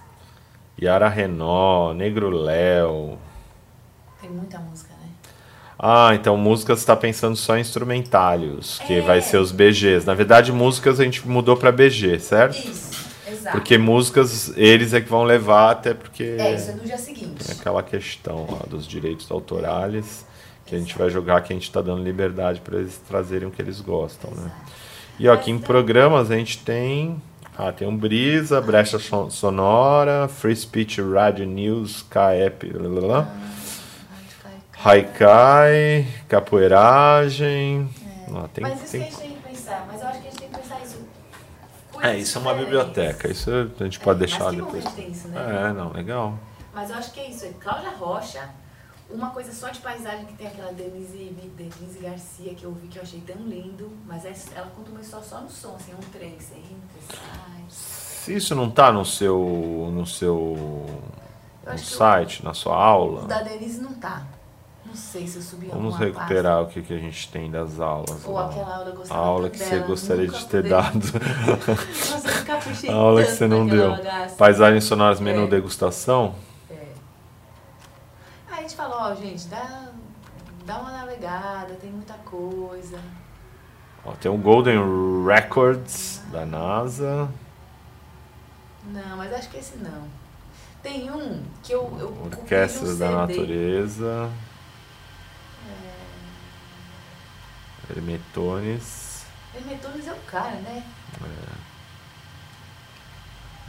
Yara 0.81 1.09
Renó, 1.09 1.93
Negro 1.93 2.29
Léo. 2.29 3.17
Tem 4.21 4.29
muita 4.29 4.59
música, 4.59 4.89
né? 4.93 5.07
Ah, 5.77 6.11
então 6.13 6.35
músicas 6.35 6.79
está 6.79 6.95
pensando 6.95 7.35
só 7.37 7.57
em 7.57 7.61
instrumentários, 7.61 8.79
que 8.85 8.95
É. 8.95 9.01
vai 9.01 9.21
ser 9.21 9.37
os 9.37 9.51
BGs. 9.51 10.05
Na 10.05 10.13
verdade, 10.13 10.51
músicas 10.51 10.99
a 10.99 11.03
gente 11.05 11.25
mudou 11.27 11.55
para 11.55 11.71
BG, 11.71 12.19
certo? 12.19 12.57
Isso, 12.57 13.05
exato. 13.25 13.57
Porque 13.57 13.77
músicas 13.77 14.51
eles 14.57 14.93
é 14.93 14.99
que 14.99 15.09
vão 15.09 15.23
levar, 15.23 15.71
até 15.71 15.93
porque 15.93 16.23
É, 16.37 16.53
isso 16.55 16.71
é 16.71 16.73
no 16.73 16.83
dia 16.83 16.97
seguinte. 16.97 17.45
tem 17.45 17.55
aquela 17.57 17.81
questão 17.81 18.45
lá 18.51 18.59
dos 18.69 18.85
direitos 18.85 19.31
autorais, 19.31 20.25
que 20.65 20.75
a 20.75 20.79
gente 20.79 20.97
vai 20.97 21.09
jogar 21.09 21.41
que 21.41 21.53
a 21.53 21.55
gente 21.55 21.63
está 21.63 21.81
dando 21.81 22.03
liberdade 22.03 22.59
para 22.59 22.77
eles 22.77 22.97
trazerem 23.07 23.47
o 23.47 23.51
que 23.51 23.61
eles 23.61 23.79
gostam, 23.79 24.31
né? 24.31 24.51
E 25.17 25.27
ó, 25.29 25.33
aqui 25.33 25.49
em 25.51 25.59
programas 25.59 26.29
a 26.29 26.35
gente 26.35 26.57
tem. 26.59 27.21
Ah, 27.57 27.71
tem 27.73 27.85
um 27.87 27.95
Brisa, 27.97 28.61
Brecha 28.61 28.97
Son- 28.99 29.29
Sonora, 29.29 30.29
Free 30.29 30.55
Speech 30.55 31.01
Radio 31.01 31.45
News, 31.45 32.05
KEP, 32.09 32.71
lá, 32.73 32.87
lá, 32.89 33.07
lá. 33.07 33.33
Haikai, 34.81 36.07
capoeiragem. 36.29 37.89
Ah, 38.33 38.47
tem, 38.53 38.63
Mas 38.65 38.81
isso 38.83 38.91
tem- 38.91 39.03
que 39.03 39.07
a 39.07 39.11
gente 39.11 39.21
tem 39.21 39.33
que 39.35 39.41
pensar. 39.49 39.85
Mas 39.87 40.01
eu 40.01 40.07
acho 40.07 40.21
que 40.21 40.27
a 40.27 40.31
gente 40.31 40.39
tem 40.39 40.49
que 40.49 40.57
pensar 40.57 40.79
isso. 40.81 40.97
É, 42.01 42.17
isso 42.17 42.37
é 42.37 42.41
uma 42.41 42.53
biblioteca. 42.53 43.29
Isso 43.29 43.49
a 43.77 43.83
gente 43.83 43.99
pode 43.99 44.17
É, 44.23 44.27
deixar 44.27 44.51
que 44.51 44.61
bom 44.61 44.71
depois. 44.71 44.85
isso, 45.09 45.27
né? 45.27 45.67
É, 45.69 45.73
não, 45.73 45.91
legal. 45.91 46.39
Mas 46.73 46.89
eu 46.89 46.95
acho 46.95 47.11
que 47.11 47.19
é 47.19 47.29
isso. 47.29 47.45
É 47.45 47.49
Cláudia 47.59 47.89
Rocha, 47.91 48.49
uma 49.09 49.31
coisa 49.31 49.51
só 49.51 49.67
de 49.69 49.79
paisagem 49.79 50.25
que 50.25 50.33
tem 50.35 50.47
aquela 50.47 50.71
Denise, 50.71 51.35
Denise 51.57 51.99
Garcia 51.99 52.53
que 52.55 52.63
eu 52.63 52.71
vi 52.71 52.87
que 52.87 52.97
eu 52.97 53.03
achei 53.03 53.19
tão 53.19 53.35
lindo. 53.47 53.91
Mas 54.07 54.23
é- 54.23 54.33
ela 54.55 54.67
conta 54.67 54.91
uma 54.91 55.01
história 55.01 55.25
só 55.25 55.41
no 55.41 55.49
som, 55.49 55.75
assim, 55.75 55.93
um 55.93 56.11
trem, 56.11 56.39
você 56.39 56.55
entra, 56.55 57.17
sai. 57.19 57.63
Se 57.67 58.33
isso 58.35 58.55
não 58.55 58.69
tá 58.71 58.91
no 58.93 59.03
seu, 59.03 59.89
no 59.93 60.05
seu 60.05 60.85
Eu 61.65 61.73
no 61.73 61.77
site, 61.79 62.45
na 62.45 62.53
sua 62.53 62.73
O 62.73 62.79
aula, 62.81 63.27
da 63.27 63.41
Denise 63.41 63.81
não 63.81 63.93
tá. 63.95 64.23
Não 64.89 64.95
sei 64.95 65.27
se 65.27 65.35
eu 65.37 65.41
subi 65.43 65.67
vamos 65.67 65.95
recuperar 65.97 66.63
o 66.63 66.67
que, 66.67 66.81
que 66.81 66.91
a 66.93 66.97
gente 66.97 67.29
tem 67.31 67.51
das 67.51 67.79
aulas. 67.79 68.25
Ou 68.25 68.33
lá. 68.33 68.47
aquela 68.47 68.75
aula 68.77 68.89
eu 68.89 69.03
A 69.13 69.15
aula 69.17 69.49
que 69.49 69.57
você 69.59 69.79
gostaria 69.79 70.27
de 70.27 70.45
ter 70.47 70.63
pude. 70.63 70.69
dado. 70.69 70.95
Nossa, 70.95 72.87
eu 72.87 72.91
A 72.91 72.95
aula 72.95 73.23
que 73.23 73.31
você 73.31 73.47
não 73.47 73.67
deu. 73.67 73.91
bagaça. 73.91 74.35
Paisagens 74.35 74.83
sonoras 74.85 75.19
menu 75.19 75.43
É. 75.43 75.47
degustação. 75.47 76.33
É. 76.71 76.73
Aí 78.49 78.57
a 78.57 78.61
gente 78.61 78.75
falou, 78.75 78.97
ó, 78.99 79.13
gente, 79.13 79.47
dá, 79.47 79.89
dá 80.65 80.79
uma 80.79 80.91
navegada, 80.91 81.75
tem 81.75 81.91
muita 81.91 82.15
coisa. 82.25 82.97
Ó, 84.03 84.13
tem 84.13 84.31
o 84.31 84.37
Golden 84.37 84.79
Records 85.23 86.23
da 86.31 86.47
NASA. 86.47 87.29
Não, 88.87 89.17
mas 89.17 89.31
acho 89.33 89.49
que 89.49 89.57
esse 89.57 89.77
não. 89.77 90.07
Tem 90.81 91.11
um 91.11 91.43
que 91.61 91.73
eu, 91.73 91.81
eu 91.99 92.09
no 92.09 92.97
da 92.97 93.27
CD. 93.27 94.48
Natureza. 95.69 96.09
Hermetones. 97.95 99.25
Hermetones 99.55 100.07
é 100.07 100.13
o 100.13 100.19
cara, 100.19 100.55
né? 100.55 100.83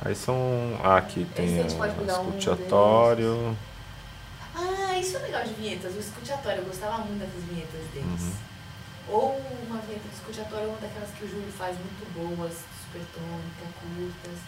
Aí 0.02 0.14
são. 0.14 0.34
Ah, 0.82 0.96
aqui 0.96 1.20
Esse 1.22 1.30
tem 1.32 1.60
a 1.60 1.62
o 1.62 1.64
um 1.64 2.38
escutatório. 2.38 3.56
Ah, 4.54 4.98
isso 4.98 5.16
é 5.16 5.20
legal 5.20 5.44
de 5.44 5.54
vinhetas, 5.54 5.94
o 5.94 5.98
escutatório, 5.98 6.60
eu 6.60 6.64
gostava 6.64 6.98
muito 6.98 7.20
dessas 7.20 7.44
vinhetas 7.44 7.86
deles. 7.92 8.22
Uhum. 8.22 8.32
Ou 9.08 9.40
uma 9.66 9.78
vinheta 9.80 10.08
de 10.08 10.14
escutatório, 10.14 10.68
uma 10.68 10.78
daquelas 10.78 11.10
que 11.10 11.24
o 11.24 11.28
Júlio 11.28 11.52
faz 11.52 11.76
muito 11.76 12.04
boas, 12.14 12.52
super 12.52 13.02
tônica, 13.14 13.64
curtas. 13.80 14.38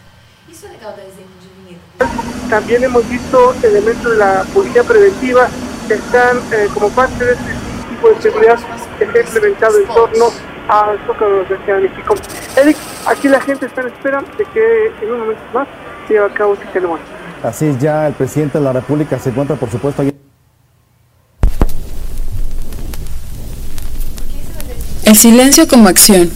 Isso 0.49 0.65
é 0.65 0.69
legal 0.69 0.93
dar 0.95 1.03
exemplo 1.03 1.33
de 1.41 1.47
vinheta. 1.61 2.49
También 2.49 2.83
hemos 2.83 3.07
visto 3.07 3.55
elementos 3.63 4.11
de 4.11 4.17
la 4.17 4.43
policía 4.53 4.83
preventiva 4.83 5.47
que 5.87 5.95
están 5.95 6.37
eh, 6.51 6.67
como 6.73 6.89
parte 6.89 7.25
de 7.25 7.33
este 7.33 7.53
tipo 7.89 8.09
de 8.09 8.21
seguridad 8.21 8.59
que 8.99 9.05
se 9.05 9.17
ha 9.17 9.21
implementado 9.21 9.79
en 9.79 9.87
torno 9.87 10.25
al 10.67 10.99
Zócalo 11.05 11.43
de 11.43 11.49
la 11.49 11.63
Ciudad 11.63 11.77
de 11.79 11.89
México. 11.89 12.15
Eric, 12.55 12.77
aquí 13.05 13.27
la 13.27 13.41
gente 13.41 13.65
está 13.65 13.81
en 13.81 13.87
espera 13.87 14.23
de 14.37 14.45
que 14.45 14.87
en 15.01 15.11
un 15.11 15.19
momento 15.19 15.41
más 15.53 15.67
se 16.07 16.13
lleve 16.13 16.25
a 16.25 16.33
cabo 16.33 16.53
esta 16.53 16.71
ceremonia. 16.71 17.05
Así 17.43 17.65
es, 17.65 17.79
ya 17.79 18.07
el 18.07 18.13
presidente 18.13 18.57
de 18.57 18.63
la 18.63 18.73
República 18.73 19.19
se 19.19 19.29
encuentra, 19.29 19.55
por 19.55 19.69
supuesto, 19.69 20.01
ahí. 20.01 20.13
El 25.03 25.15
silencio 25.17 25.67
como 25.67 25.89
acción, 25.89 26.31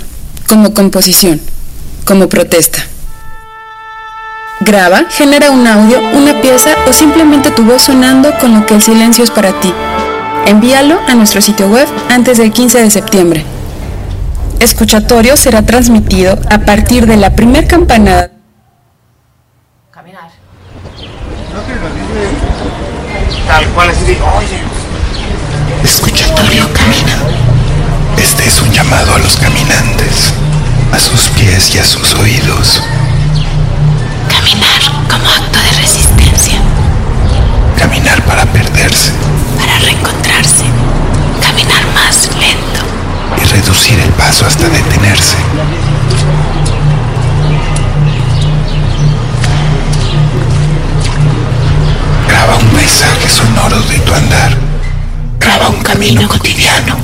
como 0.50 0.74
composición, 0.74 1.40
como 2.06 2.28
protesta. 2.28 2.80
Graba, 4.60 5.06
genera 5.10 5.52
un 5.52 5.68
audio, 5.68 6.00
una 6.14 6.42
pieza 6.42 6.72
o 6.88 6.94
simplemente 6.94 7.52
tu 7.52 7.64
voz 7.64 7.84
sonando 7.84 8.34
con 8.40 8.56
lo 8.56 8.66
que 8.66 8.74
el 8.74 8.82
silencio 8.82 9.24
es 9.24 9.30
para 9.30 9.60
ti. 9.60 9.72
Envíalo 10.48 11.00
a 11.08 11.14
nuestro 11.14 11.42
sitio 11.42 11.68
web 11.68 11.88
antes 12.10 12.40
del 12.40 12.52
15 12.52 12.80
de 12.80 12.90
septiembre. 12.90 13.46
Escuchatorio 14.60 15.38
será 15.38 15.62
transmitido 15.62 16.40
a 16.50 16.58
partir 16.60 17.06
de 17.06 17.18
la 17.18 17.36
primer 17.36 17.68
campanada. 17.68 18.32
Caminar. 19.92 20.32
Escuchatorio 25.84 26.68
camina. 26.74 27.18
Este 28.18 28.48
es 28.48 28.60
un 28.64 28.72
llamado 28.72 29.14
a 29.14 29.20
los 29.20 29.38
caminantes, 29.38 30.34
a 30.92 30.98
sus 30.98 31.30
pies 31.30 31.76
y 31.76 31.78
a 31.78 31.84
sus 31.84 32.16
oídos. 32.16 32.82
Caminar 34.48 34.82
como 35.10 35.30
acto 35.30 35.60
de 35.60 35.72
resistencia, 35.82 36.60
Caminar 37.78 38.24
para 38.24 38.46
perderse 38.46 39.12
para 39.58 39.78
reencontrarse. 39.80 40.64
Caminar 41.42 41.84
más 41.94 42.30
lento. 42.40 42.82
y 43.42 43.46
reducir 43.46 44.00
el 44.00 44.10
paso 44.12 44.46
hasta 44.46 44.70
detenerse. 44.70 45.36
Graba 52.28 52.56
un 52.58 52.68
paisaje 52.70 53.30
sonoro 53.30 53.80
de 53.82 54.00
tu 54.00 54.14
andar. 54.14 54.58
Graba 55.40 55.70
un 55.70 55.82
camino 55.84 56.28
cotidiano. 56.28 56.98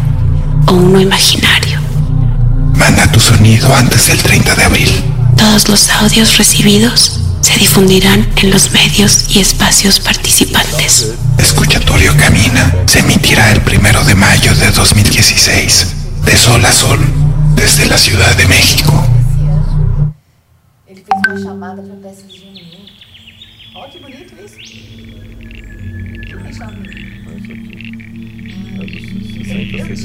O 0.68 0.74
uno 0.74 1.00
imaginario. 1.00 1.80
Manda 2.76 3.12
tu 3.12 3.20
sonido 3.20 3.74
antes 3.76 4.08
del 4.08 4.22
30 4.22 4.56
de 4.56 4.64
abril. 4.64 5.04
Todos 5.38 5.68
los 5.70 5.90
audios 5.90 6.38
recibidos 6.38 7.20
se 7.44 7.60
difundirán 7.60 8.26
en 8.38 8.50
los 8.52 8.72
medios 8.72 9.36
y 9.36 9.40
espacios 9.40 10.00
participantes. 10.00 11.14
Escuchatorio 11.38 12.16
Camina 12.16 12.74
se 12.86 13.00
emitirá 13.00 13.52
el 13.52 13.62
primero 13.62 14.04
de 14.06 14.16
mayo 14.16 14.56
de 14.56 14.72
2016, 14.72 15.88
de 16.26 16.38
sol 16.38 16.66
a 16.66 16.72
sol, 16.72 17.00
desde 17.56 17.86
la 17.88 17.98
Ciudad 17.98 18.34
de 18.38 18.48
México. 18.48 19.06
Ele 29.54 29.84
fez 29.86 30.04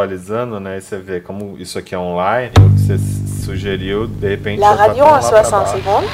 É 0.00 0.04
atualizando, 0.04 0.58
né? 0.58 0.78
E 0.78 0.80
você 0.80 0.96
vê 0.96 1.20
como 1.20 1.56
isso 1.58 1.78
aqui 1.78 1.94
é 1.94 1.98
online, 1.98 2.52
o 2.58 2.70
que 2.70 2.80
você 2.80 2.98
sugeriu, 3.44 4.06
de 4.06 4.28
repente. 4.28 4.58
La 4.58 4.74
tá 4.74 4.86
radio 4.86 5.04
tão 5.04 5.06
en 5.06 5.10
lá 5.10 5.18
pra 5.18 5.44
60 5.44 5.50
baixo. 5.50 5.76
secondes. 5.76 6.10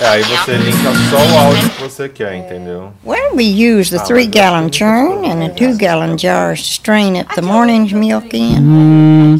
É, 0.00 0.08
aí 0.08 0.22
você 0.22 0.56
linka 0.56 0.94
só 1.10 1.16
o 1.16 1.38
áudio 1.38 1.70
que 1.70 1.82
você 1.82 2.08
quer, 2.08 2.36
entendeu? 2.36 2.92
Well, 3.04 3.34
we 3.34 3.44
use 3.44 3.90
the 3.90 3.98
three 4.04 4.26
gallon 4.26 4.70
churn 4.70 5.24
and 5.24 5.40
the 5.40 5.48
two 5.48 5.76
gallon 5.76 6.16
jars 6.16 6.62
to 6.62 6.68
strain 6.68 7.16
up 7.18 7.34
the 7.34 7.42
morning's 7.42 7.92
milk 7.92 8.36
in. 8.36 9.38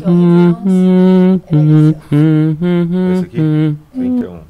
Esse 3.14 3.26
aqui, 3.26 3.76
31. 3.94 4.47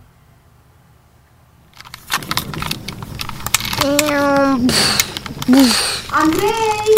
Андрей! 6.10 6.96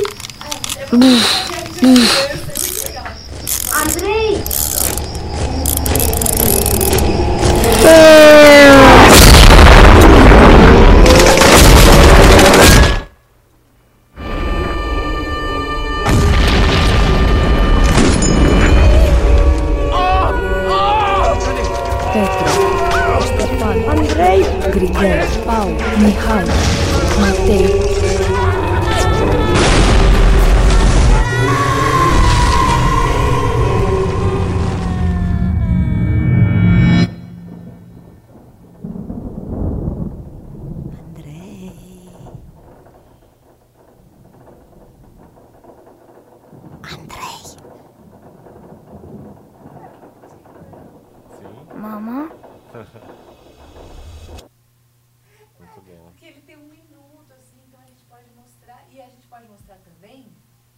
Андрей! 3.73 4.43
Mamãe? 51.81 52.29
Muito 55.59 55.81
bom. 55.81 56.11
Porque 56.11 56.27
ele 56.27 56.41
tem 56.43 56.57
um 56.57 56.69
minuto, 56.69 57.33
assim, 57.33 57.57
então 57.67 57.81
a 57.81 57.87
gente 57.87 58.05
pode 58.05 58.27
mostrar. 58.37 58.85
E 58.91 59.01
a 59.01 59.09
gente 59.09 59.27
pode 59.27 59.49
mostrar 59.49 59.77
também 59.77 60.27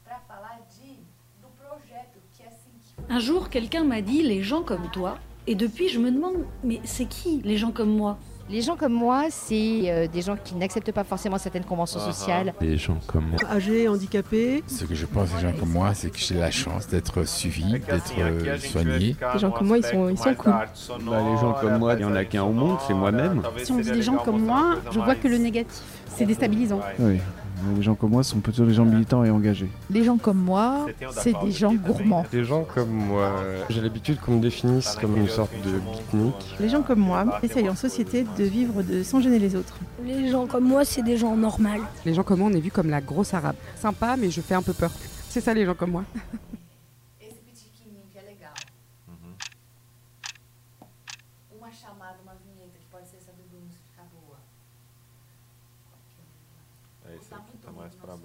para 0.04 0.20
falar 0.20 0.60
de, 0.70 1.00
do 1.40 1.48
projeto, 1.58 2.20
que 2.32 2.44
é 2.44 2.46
assim 2.46 2.70
que 2.80 3.12
Un 3.12 3.18
jour, 3.18 3.48
quelqu'un 3.48 3.82
m'a 3.84 4.00
dit 4.00 4.22
les 4.22 4.44
gens 4.44 4.62
comme 4.62 4.88
toi. 4.90 5.18
Et 5.44 5.56
depuis, 5.56 5.88
je 5.88 5.98
me 5.98 6.10
demande, 6.12 6.46
mais 6.62 6.80
c'est 6.84 7.06
qui 7.06 7.42
les 7.42 7.56
gens 7.56 7.72
comme 7.72 7.90
moi? 7.90 8.16
Les 8.50 8.60
gens 8.60 8.76
comme 8.76 8.92
moi, 8.92 9.26
c'est 9.30 9.82
euh, 9.86 10.06
des 10.08 10.20
gens 10.20 10.36
qui 10.42 10.54
n'acceptent 10.56 10.92
pas 10.92 11.04
forcément 11.04 11.38
certaines 11.38 11.64
conventions 11.64 12.00
Ah, 12.02 12.12
sociales. 12.12 12.52
Des 12.60 12.76
gens 12.76 12.98
comme 13.06 13.28
moi. 13.30 13.38
Âgés, 13.50 13.88
handicapés. 13.88 14.62
Ce 14.66 14.84
que 14.84 14.94
je 14.94 15.06
pense 15.06 15.32
des 15.34 15.40
gens 15.40 15.52
comme 15.58 15.70
moi, 15.70 15.94
c'est 15.94 16.10
que 16.10 16.18
j'ai 16.18 16.34
la 16.34 16.50
chance 16.50 16.86
d'être 16.88 17.26
suivi, 17.26 17.72
d'être 17.72 18.12
euh, 18.18 18.58
soigné. 18.58 19.16
Les 19.32 19.38
gens 19.38 19.50
comme 19.50 19.68
moi, 19.68 19.78
ils 19.78 19.84
sont, 19.84 20.08
ils 20.08 20.18
sont 20.18 20.34
cool. 20.34 20.52
Bah, 20.52 20.66
les 21.32 21.36
gens 21.40 21.54
comme 21.60 21.78
moi, 21.78 21.94
il 21.94 21.98
n'y 21.98 22.04
en 22.04 22.14
a 22.14 22.24
qu'un 22.24 22.42
au 22.42 22.52
monde, 22.52 22.78
c'est 22.86 22.94
moi-même. 22.94 23.42
Si 23.62 23.72
on 23.72 23.78
dit 23.78 23.90
des 23.90 24.02
gens 24.02 24.16
comme 24.16 24.42
moi, 24.44 24.76
je 24.90 24.98
vois 24.98 25.14
que 25.14 25.28
le 25.28 25.38
négatif. 25.38 25.82
C'est 26.14 26.26
déstabilisant. 26.26 26.80
Oui, 26.98 27.18
les 27.76 27.82
gens 27.82 27.94
comme 27.94 28.10
moi 28.10 28.22
sont 28.22 28.40
plutôt 28.40 28.64
des 28.64 28.74
gens 28.74 28.84
militants 28.84 29.24
et 29.24 29.30
engagés. 29.30 29.68
Les 29.90 30.04
gens 30.04 30.18
comme 30.18 30.38
moi, 30.38 30.86
c'est 31.12 31.34
des 31.44 31.52
gens 31.52 31.74
gourmands. 31.74 32.24
Des 32.30 32.44
gens 32.44 32.64
comme 32.64 32.90
moi, 32.90 33.32
j'ai 33.68 33.80
l'habitude 33.80 34.20
qu'on 34.20 34.32
me 34.32 34.40
définisse 34.40 34.96
comme 35.00 35.16
une 35.16 35.28
sorte 35.28 35.52
de 35.64 35.78
beatnik. 35.78 36.34
Les 36.60 36.68
gens 36.68 36.82
comme 36.82 37.00
moi 37.00 37.38
essayent 37.42 37.68
en 37.68 37.76
société 37.76 38.24
de 38.38 38.44
vivre 38.44 38.82
de, 38.82 39.02
sans 39.02 39.20
gêner 39.20 39.38
les 39.38 39.56
autres. 39.56 39.78
Les 40.04 40.28
gens 40.28 40.46
comme 40.46 40.64
moi, 40.64 40.84
c'est 40.84 41.02
des 41.02 41.16
gens 41.16 41.36
normaux. 41.36 41.68
Les 42.04 42.14
gens 42.14 42.22
comme 42.22 42.40
moi, 42.40 42.48
on 42.52 42.56
est 42.56 42.60
vu 42.60 42.70
comme 42.70 42.90
la 42.90 43.00
grosse 43.00 43.34
arabe. 43.34 43.56
Sympa, 43.80 44.16
mais 44.16 44.30
je 44.30 44.40
fais 44.40 44.54
un 44.54 44.62
peu 44.62 44.72
peur. 44.72 44.90
C'est 45.28 45.40
ça 45.40 45.54
les 45.54 45.64
gens 45.64 45.74
comme 45.74 45.92
moi. 45.92 46.04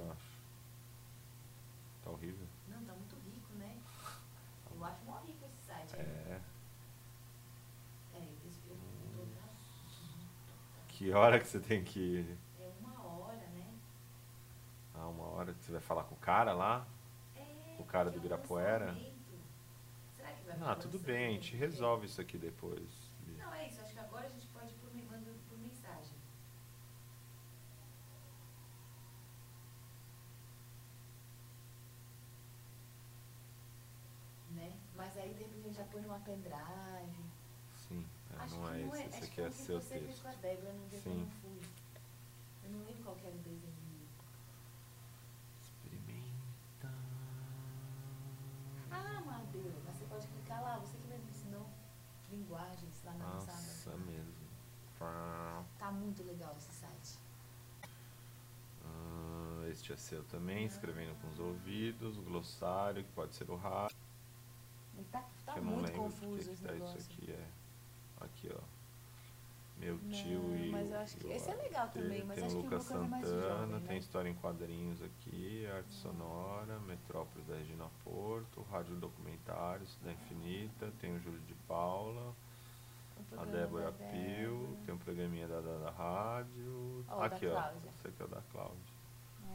Baixo. 0.07 0.37
Tá 2.03 2.09
horrível? 2.11 2.47
Não, 2.67 2.83
tá 2.85 2.93
muito 2.93 3.15
rico, 3.29 3.53
né? 3.55 3.77
Eu 4.75 4.83
acho 4.85 5.03
mó 5.05 5.17
rico 5.25 5.43
esse 5.45 5.65
site. 5.65 5.95
É. 5.95 6.39
Peraí, 8.11 8.37
deixa 8.43 8.59
eu 8.69 8.75
na- 9.35 10.85
Que 10.87 11.11
hora 11.13 11.39
que 11.39 11.47
você 11.47 11.59
tem 11.59 11.83
que 11.83 11.99
ir? 11.99 12.37
É 12.59 12.71
uma 12.79 13.01
hora, 13.03 13.37
né? 13.47 13.73
Ah, 14.93 15.07
uma 15.07 15.25
hora 15.25 15.53
que 15.53 15.63
você 15.63 15.71
vai 15.71 15.81
falar 15.81 16.03
com 16.03 16.15
o 16.15 16.19
cara 16.19 16.53
lá? 16.53 16.85
o 17.79 17.83
cara 17.83 18.09
do 18.09 18.17
Ibirapuera? 18.17 18.91
Será 20.15 20.31
que 20.31 20.43
vai 20.45 20.57
Ah, 20.61 20.75
tudo 20.75 20.97
bem, 20.97 21.27
a 21.27 21.31
gente 21.31 21.55
resolve 21.55 22.07
isso 22.07 22.19
aqui 22.19 22.35
depois. 22.37 22.89
Não, 23.37 23.53
é 23.53 23.67
isso. 23.67 23.79
Acho 23.81 23.93
que 23.93 23.99
agora 23.99 24.25
a 24.25 24.29
gente 24.31 24.47
pode 24.47 24.71
ir 24.71 24.77
por, 24.77 24.91
me- 24.95 25.03
manda 25.03 25.31
por 25.47 25.57
mensagem. 25.59 26.15
Né? 34.51 34.71
Mas 34.95 35.15
aí 35.17 35.33
de 35.33 35.39
repente 35.43 35.59
a 35.59 35.67
gente 35.67 35.75
já 35.77 35.83
põe 35.85 36.01
numa 36.01 36.16
pendrive. 36.27 37.23
Sim, 37.87 38.05
é, 38.33 38.43
Acho 38.43 38.55
não 38.55 38.69
é 38.69 38.77
não 38.83 38.95
esse, 38.95 39.03
é- 39.03 39.07
esse 39.07 39.23
aqui 39.23 39.41
é 39.41 39.49
que 39.49 39.55
seu 39.55 39.79
você 39.81 39.87
fez 39.99 40.05
texto. 40.07 40.21
com 40.23 40.27
a 40.27 40.33
Débora 40.33 40.73
no 40.73 40.87
dia 40.89 40.99
que 40.99 41.07
eu 41.07 41.13
Sim. 41.13 41.19
não 41.21 41.29
fui. 41.41 41.61
Eu 42.65 42.69
não 42.71 42.79
lembro 42.85 43.03
qual 43.03 43.15
que 43.15 43.25
era 43.27 43.35
o 43.35 43.39
desenho. 43.39 43.77
Ah, 48.91 49.21
Madeira, 49.25 49.75
você 49.85 50.05
pode 50.05 50.27
clicar 50.27 50.61
lá, 50.61 50.77
você 50.79 50.97
que 50.97 51.07
mesmo 51.07 51.29
ensinou 51.29 51.69
linguagens 52.31 53.03
lá 53.05 53.13
na 53.13 53.25
nossa 53.25 53.51
Nossa, 53.51 53.89
aba. 53.91 53.97
mesmo. 53.99 54.47
Tá 55.77 55.91
muito 55.91 56.23
legal 56.23 56.55
esse 56.57 56.71
site. 56.73 57.19
Ah, 58.83 59.67
este 59.69 59.93
é 59.93 59.97
seu 59.97 60.23
também, 60.25 60.65
escrevendo 60.65 61.15
com 61.21 61.27
os 61.29 61.39
ouvidos, 61.39 62.17
o 62.17 62.21
glossário, 62.21 63.03
que 63.03 63.11
pode 63.11 63.35
ser 63.35 63.49
o 63.49 63.55
rádio. 63.55 63.95
Tá, 65.11 65.23
tá 65.45 65.53
que 65.53 65.59
eu 65.59 65.63
não 65.63 65.71
muito 65.73 65.85
lembro 65.87 66.01
confuso 66.03 66.27
porque 66.27 66.43
que 66.45 66.51
esse 66.51 66.63
tá 66.63 66.71
negócio. 66.73 66.97
isso 66.97 67.11
aqui, 67.11 67.31
é. 67.31 67.47
Aqui, 68.19 68.51
ó. 68.55 68.61
Meu 69.79 69.97
tio 70.09 70.41
Não, 70.41 70.57
e. 70.57 70.69
mas 70.71 70.89
o- 70.89 70.93
eu 70.93 70.99
acho 70.99 71.17
que 71.17 71.27
esse 71.27 71.49
é 71.51 71.53
legal 71.53 71.87
também, 71.89 72.23
mas 72.23 72.35
tem 72.35 72.45
acho 72.47 72.57
o 72.57 72.61
que 72.61 72.67
o 72.67 72.69
Lucas 72.71 72.89
Lucas 72.89 73.03
é 73.05 73.07
mais 73.07 73.27
Santana, 73.27 73.57
jovem, 73.67 73.79
tem 73.81 73.87
né? 73.89 73.97
história 73.97 74.29
em 74.29 74.33
quadrinhos 74.33 75.01
aqui, 75.03 75.67
arte 75.67 75.93
sonora, 75.93 76.79
Metrópolis 76.79 77.47
da 77.47 77.55
Regina 77.55 77.85
Porto, 78.03 78.65
Rádio 78.71 78.95
Documentários 78.95 79.95
da 80.03 80.11
Infinita, 80.11 80.91
tem 80.99 81.15
o 81.15 81.19
Júlio 81.19 81.39
de 81.41 81.53
Paula, 81.67 82.33
a 83.37 83.45
Débora 83.45 83.91
Pio, 83.91 84.77
tem 84.83 84.95
um 84.95 84.97
programinha 84.97 85.47
da, 85.47 85.61
da, 85.61 85.77
da 85.77 85.91
rádio. 85.91 87.05
Ó, 87.07 87.17
o 87.17 87.19
da 87.19 87.25
aqui, 87.27 87.45
ó. 87.47 87.71
Esse 87.99 88.07
aqui 88.07 88.21
é 88.21 88.25
o 88.25 88.27
da 88.29 88.41
Cláudia. 88.51 88.97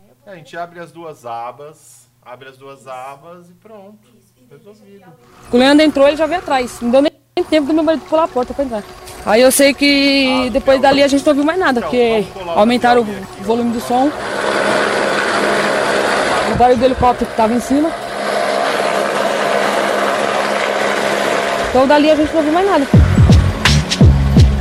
Eu 0.08 0.16
É, 0.26 0.30
a 0.30 0.36
gente 0.36 0.56
abre 0.56 0.78
as 0.78 0.92
duas 0.92 1.26
abas, 1.26 2.08
abre 2.20 2.48
as 2.48 2.56
duas 2.56 2.86
abas 2.86 3.50
e 3.50 3.54
pronto. 3.54 4.08
O 5.50 5.56
Leandro 5.56 5.84
entrou, 5.84 6.08
ele 6.08 6.16
já 6.16 6.26
veio 6.26 6.40
atrás. 6.40 6.80
Não 6.80 6.90
deu 6.90 7.02
nem 7.02 7.12
tempo 7.48 7.66
do 7.66 7.74
meu 7.74 7.82
marido 7.82 8.04
pular 8.08 8.24
a 8.24 8.28
porta 8.28 8.54
pra 8.54 8.64
entrar. 8.64 8.82
Aí 9.24 9.40
eu 9.40 9.52
sei 9.52 9.72
que 9.72 10.50
depois 10.52 10.80
dali 10.80 11.02
a 11.02 11.08
gente 11.08 11.24
não 11.24 11.30
ouviu 11.30 11.44
mais 11.44 11.58
nada, 11.58 11.80
porque 11.80 12.24
aumentaram 12.56 13.02
o 13.02 13.42
volume 13.44 13.72
do 13.72 13.80
som. 13.80 14.10
O 16.52 16.54
barulho 16.56 16.78
do 16.78 16.84
helicóptero 16.84 17.30
que 17.30 17.36
tava 17.36 17.54
em 17.54 17.60
cima. 17.60 17.90
Então 21.70 21.86
dali 21.86 22.10
a 22.10 22.16
gente 22.16 22.30
não 22.30 22.38
ouviu 22.38 22.52
mais 22.52 22.66
nada. 22.66 22.86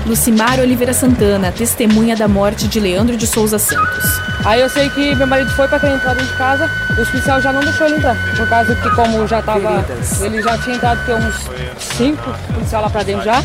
Lucimar 0.06 0.60
Oliveira 0.60 0.94
Santana, 0.94 1.52
testemunha 1.52 2.16
da 2.16 2.28
morte 2.28 2.68
de 2.68 2.80
Leandro 2.80 3.16
de 3.16 3.28
Souza 3.28 3.60
Santos. 3.60 4.22
Aí 4.44 4.60
eu 4.60 4.70
sei 4.70 4.90
que 4.90 5.16
meu 5.16 5.28
marido 5.28 5.52
foi 5.52 5.68
pra 5.68 5.80
querer 5.80 5.96
entrar 5.96 6.14
dentro 6.14 6.32
de 6.32 6.38
casa, 6.38 6.70
o 6.92 7.06
policial 7.06 7.40
já 7.40 7.54
não 7.54 7.62
deixou 7.62 7.86
ele 7.88 7.98
entrar. 7.98 8.16
Por 8.36 8.48
causa 8.50 8.76
que 8.76 8.90
como 8.96 9.28
já 9.28 9.42
tava. 9.42 9.86
Ele 10.22 10.42
já 10.42 10.58
tinha 10.58 10.76
entrado 10.76 11.06
tem 11.06 11.16
uns 11.16 11.36
cinco 11.96 12.34
policiais 12.54 12.84
lá 12.84 12.90
pra 12.90 13.04
dentro 13.04 13.24
já. 13.24 13.44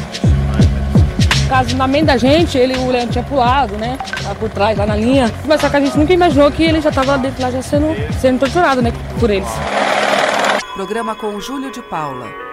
Caso 1.49 1.77
na 1.77 1.87
mente 1.87 2.07
da 2.07 2.16
gente, 2.16 2.59
ele, 2.59 2.77
o 2.77 2.90
Leandro 2.90 3.12
tinha 3.12 3.25
pulado, 3.25 3.77
né? 3.77 3.99
Lá 4.25 4.35
por 4.35 4.49
trás, 4.51 4.77
lá 4.77 4.87
na 4.87 4.97
linha. 4.97 5.33
Mas 5.45 5.61
só 5.61 5.69
que 5.69 5.77
a 5.77 5.81
gente 5.81 5.97
nunca 5.97 6.12
imaginou 6.12 6.51
que 6.51 6.64
ele 6.64 6.81
já 6.81 6.90
tava 6.90 7.12
lá 7.12 7.16
dentro 7.19 7.40
lá 7.40 7.51
já 7.51 7.62
sendo, 7.62 7.95
sendo 8.21 8.40
torturado, 8.40 8.83
né? 8.83 8.92
Por 9.21 9.31
eles. 9.31 9.49
Programa 10.75 11.14
com 11.14 11.38
Júlio 11.40 11.71
de 11.71 11.83
Paula. 11.83 12.45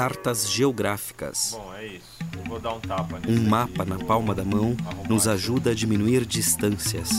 Cartas 0.00 0.50
geográficas. 0.50 1.50
Bom, 1.52 1.74
é 1.74 1.86
isso. 1.88 2.06
Eu 2.34 2.44
vou 2.44 2.58
dar 2.58 2.72
um 2.72 2.80
tapa. 2.80 3.20
Um 3.28 3.46
mapa 3.46 3.84
na 3.84 3.98
palma 3.98 4.34
da 4.34 4.42
mão 4.42 4.74
nos 5.06 5.28
ajuda 5.28 5.72
a 5.72 5.74
diminuir 5.74 6.24
distâncias. 6.24 7.10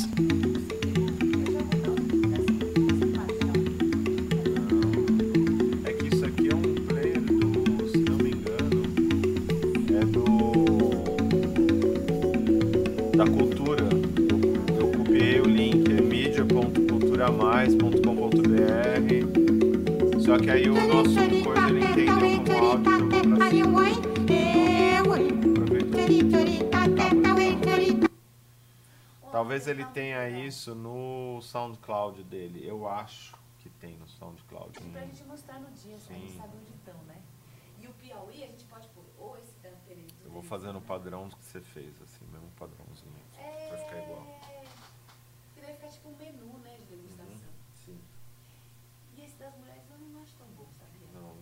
Talvez 29.51 29.67
ele 29.67 29.83
tenha 29.87 30.29
isso 30.29 30.73
no 30.73 31.41
SoundCloud 31.41 32.23
dele. 32.23 32.65
Eu 32.65 32.87
acho 32.87 33.35
que 33.59 33.69
tem 33.69 33.97
no 33.97 34.07
SoundCloud. 34.07 34.79
Pra 34.79 35.01
gente 35.01 35.25
mostrar 35.25 35.59
no 35.59 35.69
dia, 35.71 35.97
pra 35.97 36.15
gente 36.15 36.31
Sim. 36.31 36.37
saber 36.37 36.57
onde 36.57 36.71
estão, 36.71 36.97
né? 37.03 37.21
E 37.77 37.85
o 37.85 37.93
Piauí, 37.95 38.45
a 38.45 38.47
gente 38.47 38.63
pode 38.63 38.87
pôr 38.89 39.03
ou 39.17 39.37
esse 39.37 39.53
da 39.59 39.71
Pereira. 39.85 40.13
Eu 40.23 40.31
vou 40.31 40.41
fazendo 40.41 40.77
o 40.77 40.81
padrão 40.81 41.27
que 41.29 41.43
você 41.43 41.59
fez, 41.59 42.01
assim, 42.01 42.25
mesmo 42.31 42.49
padrãozinho. 42.51 43.11
Vai 43.35 43.77
ficar 43.77 44.01
igual. 44.01 44.25
Que 45.53 45.59
vai 45.59 45.73
ficar 45.73 45.87
tipo 45.89 46.07
um 46.07 46.15
menu, 46.15 46.57
né, 46.59 46.77
de 46.77 46.85
degustação. 46.85 47.49
Uhum, 47.49 47.75
Sim. 47.85 47.99
E 49.17 49.21
esse 49.25 49.35
das 49.35 49.53
mulheres 49.57 49.83
eu 49.91 49.97
não 49.97 50.21
acho 50.21 50.33
tão 50.37 50.47
bom, 50.55 50.67
sabia? 50.79 51.07
Não. 51.13 51.35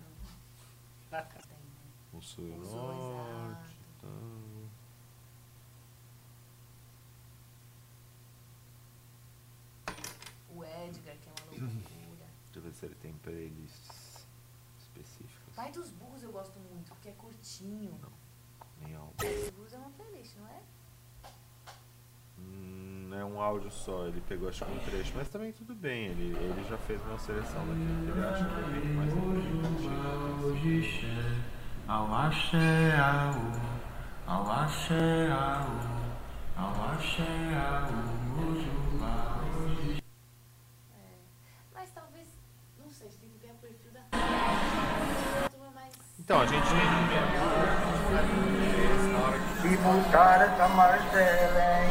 Não. 0.00 1.22
Tem, 1.46 1.58
né? 1.58 1.80
O 2.12 2.20
sul 2.20 2.48
e 2.48 2.50
o 2.50 2.58
Os 2.58 2.72
dois, 2.72 2.98
norte. 2.98 3.76
Então... 3.96 4.52
O 10.54 10.62
Edgar, 10.64 11.16
que 11.16 11.28
é 11.28 11.32
uma 11.32 11.50
loucura. 11.50 12.26
Deixa 12.52 12.58
eu 12.58 12.62
ver 12.70 12.74
se 12.74 12.84
ele 12.84 12.94
tem 12.96 13.14
playlists 13.14 14.26
específicas. 14.78 15.54
Pai 15.56 15.72
dos 15.72 15.90
Burros 15.92 16.22
eu 16.22 16.30
gosto 16.30 16.60
muito, 16.60 16.92
porque 16.92 17.08
é 17.08 17.12
curtinho. 17.12 17.98
Nem 18.78 18.94
álbum. 18.94 19.14
Pai 19.16 19.32
dos 19.32 19.48
Burros 19.50 19.72
é 19.72 19.78
uma 19.78 19.88
playlist, 19.90 20.36
não 20.36 20.46
é? 20.48 20.60
Hum, 22.38 23.10
é 23.14 23.24
um 23.24 23.40
áudio 23.40 23.70
só, 23.70 24.06
ele 24.06 24.20
pegou 24.28 24.50
acho 24.50 24.66
que 24.66 24.70
um 24.70 24.78
trecho, 24.80 25.14
mas 25.16 25.30
também 25.30 25.50
tudo 25.52 25.74
bem, 25.74 26.08
ele, 26.08 26.36
ele 26.36 26.64
já 26.68 26.76
fez 26.76 27.00
uma 27.02 27.18
seleção 27.18 27.66
daquilo 27.66 28.04
que 28.04 28.10
ele 28.10 28.26
acha 28.26 28.44
que 28.44 28.60
é 28.60 28.64
bem 28.80 28.92
mais 28.96 29.12
interessante. 29.14 29.86
Ao 31.88 32.14
axé, 32.14 32.98
ao, 32.98 33.34
ao 34.26 34.52
axé, 34.52 35.32
ao, 35.32 35.92
Então, 46.32 46.40
a 46.40 46.46
gente 46.46 46.66
tem 46.66 46.80
Se 49.60 49.76
voltar 49.76 50.40
essa 50.40 50.66
marcela, 50.68 51.82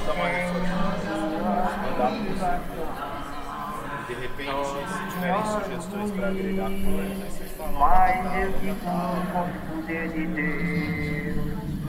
de 4.07 4.13
repente, 4.15 4.65
se 4.87 4.97
tiverem 5.13 5.45
sugestões 5.45 6.11
para 6.13 6.27
agregar 6.29 6.71
coisas, 6.71 7.21
aí 7.21 7.29
vocês 7.29 7.51
falam. 7.55 7.73
Mas 7.73 8.25
eu 8.41 8.51
que 8.53 8.73
com 8.81 9.41
o 9.41 9.75
poder 9.75 10.09
de 10.09 10.25
Deus, 10.25 11.37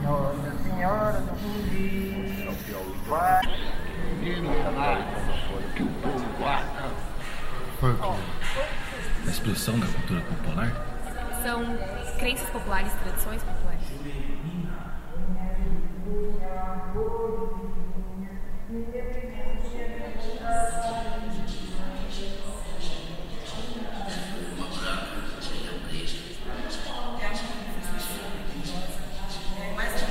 Nossa 0.03 0.51
Senhora 0.63 1.21
do 1.21 1.33
vai. 3.09 3.41
que 5.75 5.81
o 5.81 5.87
povo 5.87 6.25
guarda. 6.37 6.91
A 9.25 9.29
expressão 9.31 9.79
da 9.79 9.87
cultura 9.87 10.21
popular? 10.21 10.92
São 11.43 11.61
crenças 12.17 12.49
populares, 12.49 12.91
tradições 13.03 13.43
populares. 13.43 13.83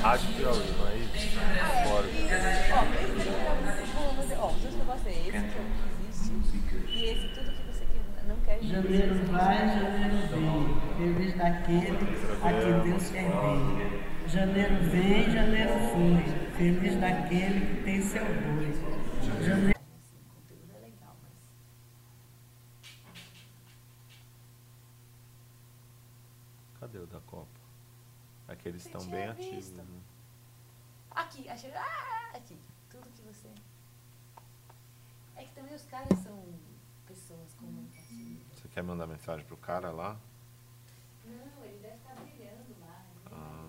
Rádio 0.03 0.29
Piauí, 0.35 0.75
não 0.79 0.89
é 0.89 0.97
isso? 0.97 1.31
Fora. 1.89 2.07
Ó, 2.73 2.83
é 2.83 3.07
você- 4.17 4.35
os 4.35 4.63
dois 4.63 4.75
que 4.75 4.81
eu 4.81 4.85
gosto 4.85 5.07
é 5.09 5.13
esse, 5.13 5.31
que 5.31 5.37
é 5.37 5.41
o 5.41 5.65
que 5.65 6.05
existe, 6.05 6.33
e 6.89 7.05
esse 7.05 7.29
tudo 7.29 7.51
que 7.53 7.63
você 7.73 7.85
quer, 7.87 8.25
não 8.29 8.37
quer 8.45 8.59
Janeiro 8.63 9.15
vai, 9.33 9.59
janeiro 9.59 10.17
vem, 10.29 10.82
feliz 11.03 11.35
daquele 11.37 11.97
a 12.43 12.53
quem 12.63 12.91
Deus 12.91 13.11
quer 13.11 13.29
bem. 13.29 14.29
Janeiro 14.29 14.75
vem, 14.91 15.31
janeiro 15.31 15.73
foi, 15.91 16.53
feliz 16.57 17.01
daquele 17.01 17.67
que 17.77 17.83
tem 17.83 18.01
seu 18.03 18.25
boi. 18.25 18.73
Janeiro 19.43 19.81
conteúdo 20.33 20.73
é 20.77 20.79
legal, 20.79 21.17
mas. 21.23 21.33
Cadê 26.81 26.99
o 26.99 27.07
da 27.07 27.21
Copa? 27.21 27.47
Aqueles 28.49 28.83
Você 28.83 28.89
estão 28.89 29.01
tinha 29.03 29.17
bem 29.17 29.29
ativos, 29.29 29.55
visto. 29.55 29.75
né? 29.77 29.85
Aqui, 31.11 31.49
achei. 31.49 31.73
Ah, 31.75 32.31
aqui. 32.35 32.59
Tudo 32.91 33.09
que 33.11 33.23
você. 33.23 33.49
É 35.37 35.45
que 35.45 35.53
também 35.55 35.75
os 35.75 35.85
caras 35.87 36.19
são 36.21 36.43
pessoas 37.07 37.55
comunicativas. 37.55 38.43
Você 38.55 38.69
quer 38.69 38.83
mandar 38.83 39.07
mensagem 39.07 39.45
pro 39.47 39.57
cara 39.57 39.91
lá? 39.91 40.17
Não, 41.25 41.65
ele 41.65 41.79
deve 41.81 41.95
estar 41.97 42.15
brilhando 42.15 42.75
lá. 42.81 43.05
ninguém 43.15 43.33
Ah. 43.33 43.69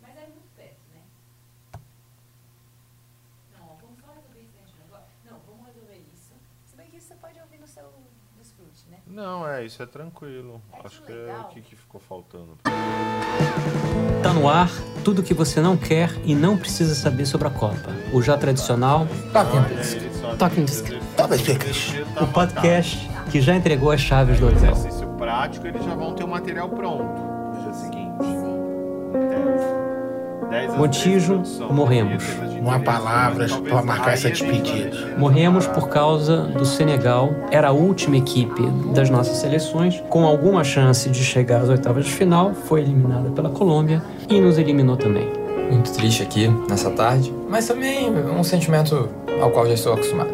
vai 0.00 0.14
ver. 0.14 0.16
Mas 0.16 0.16
é 0.16 0.26
muito 0.28 0.56
perto, 0.56 0.80
né? 0.92 1.02
Não, 3.52 3.68
ó, 3.70 3.74
vamos 3.76 4.00
só 4.00 4.06
resolver 4.12 4.40
isso 4.40 4.58
antes 4.62 4.80
agora. 4.86 5.06
Não, 5.24 5.38
vamos 5.40 5.66
resolver 5.66 5.98
isso. 6.12 6.32
Se 6.66 6.76
bem 6.76 6.90
que 6.90 6.96
isso 6.96 6.97
você 7.08 7.14
pode 7.14 7.40
ouvir 7.40 7.58
no 7.58 7.66
seu 7.66 7.84
desfrute, 8.36 8.84
né? 8.90 8.98
Não, 9.06 9.48
é, 9.48 9.64
isso 9.64 9.82
é 9.82 9.86
tranquilo. 9.86 10.60
É 10.74 10.86
Acho 10.86 11.02
que 11.02 11.10
é 11.10 11.14
legal. 11.14 11.40
o 11.40 11.44
que, 11.48 11.62
que 11.62 11.74
ficou 11.74 11.98
faltando. 11.98 12.58
Tá 14.22 14.34
no 14.34 14.46
ar 14.46 14.68
tudo 15.02 15.22
que 15.22 15.32
você 15.32 15.58
não 15.58 15.74
quer 15.74 16.10
e 16.22 16.34
não 16.34 16.58
precisa 16.58 16.94
saber 16.94 17.24
sobre 17.24 17.48
a 17.48 17.50
Copa. 17.50 17.88
O 18.12 18.20
já 18.20 18.36
tradicional 18.36 19.06
Talking 19.32 19.74
Disc. 19.74 19.96
Talking 20.38 20.64
Disc. 20.66 20.86
O 22.20 22.26
podcast 22.26 23.08
que 23.30 23.40
já 23.40 23.56
entregou 23.56 23.90
as 23.90 24.02
chaves 24.02 24.38
do 24.38 24.48
hotel. 24.48 24.72
Exercício 24.72 25.08
prático, 25.14 25.66
eles 25.66 25.82
já 25.82 25.94
vão 25.94 26.14
ter 26.14 26.24
o 26.24 26.28
material 26.28 26.68
pronto 26.68 27.22
no 27.54 27.62
dia 27.62 27.72
seguinte. 27.72 28.18
Tese. 29.12 29.77
Montijo, 30.76 31.42
morremos. 31.70 32.24
Não 32.62 32.70
há 32.70 32.78
palavras 32.78 33.52
para 33.52 33.82
marcar 33.82 34.14
essa 34.14 34.30
despedida. 34.30 35.14
Morremos 35.16 35.66
por 35.66 35.88
causa 35.88 36.42
do 36.42 36.64
Senegal. 36.64 37.30
Era 37.50 37.68
a 37.68 37.72
última 37.72 38.16
equipe 38.16 38.62
das 38.94 39.10
nossas 39.10 39.38
seleções, 39.38 40.02
com 40.08 40.26
alguma 40.26 40.64
chance 40.64 41.08
de 41.10 41.22
chegar 41.22 41.60
às 41.60 41.68
oitavas 41.68 42.04
de 42.04 42.12
final. 42.12 42.54
Foi 42.54 42.80
eliminada 42.80 43.30
pela 43.30 43.50
Colômbia 43.50 44.02
e 44.28 44.40
nos 44.40 44.58
eliminou 44.58 44.96
também. 44.96 45.30
Muito 45.70 45.92
triste 45.92 46.22
aqui 46.22 46.48
nessa 46.68 46.90
tarde, 46.90 47.32
mas 47.48 47.66
também 47.66 48.10
um 48.10 48.42
sentimento 48.42 49.08
ao 49.40 49.50
qual 49.50 49.66
já 49.66 49.74
estou 49.74 49.92
acostumado. 49.92 50.30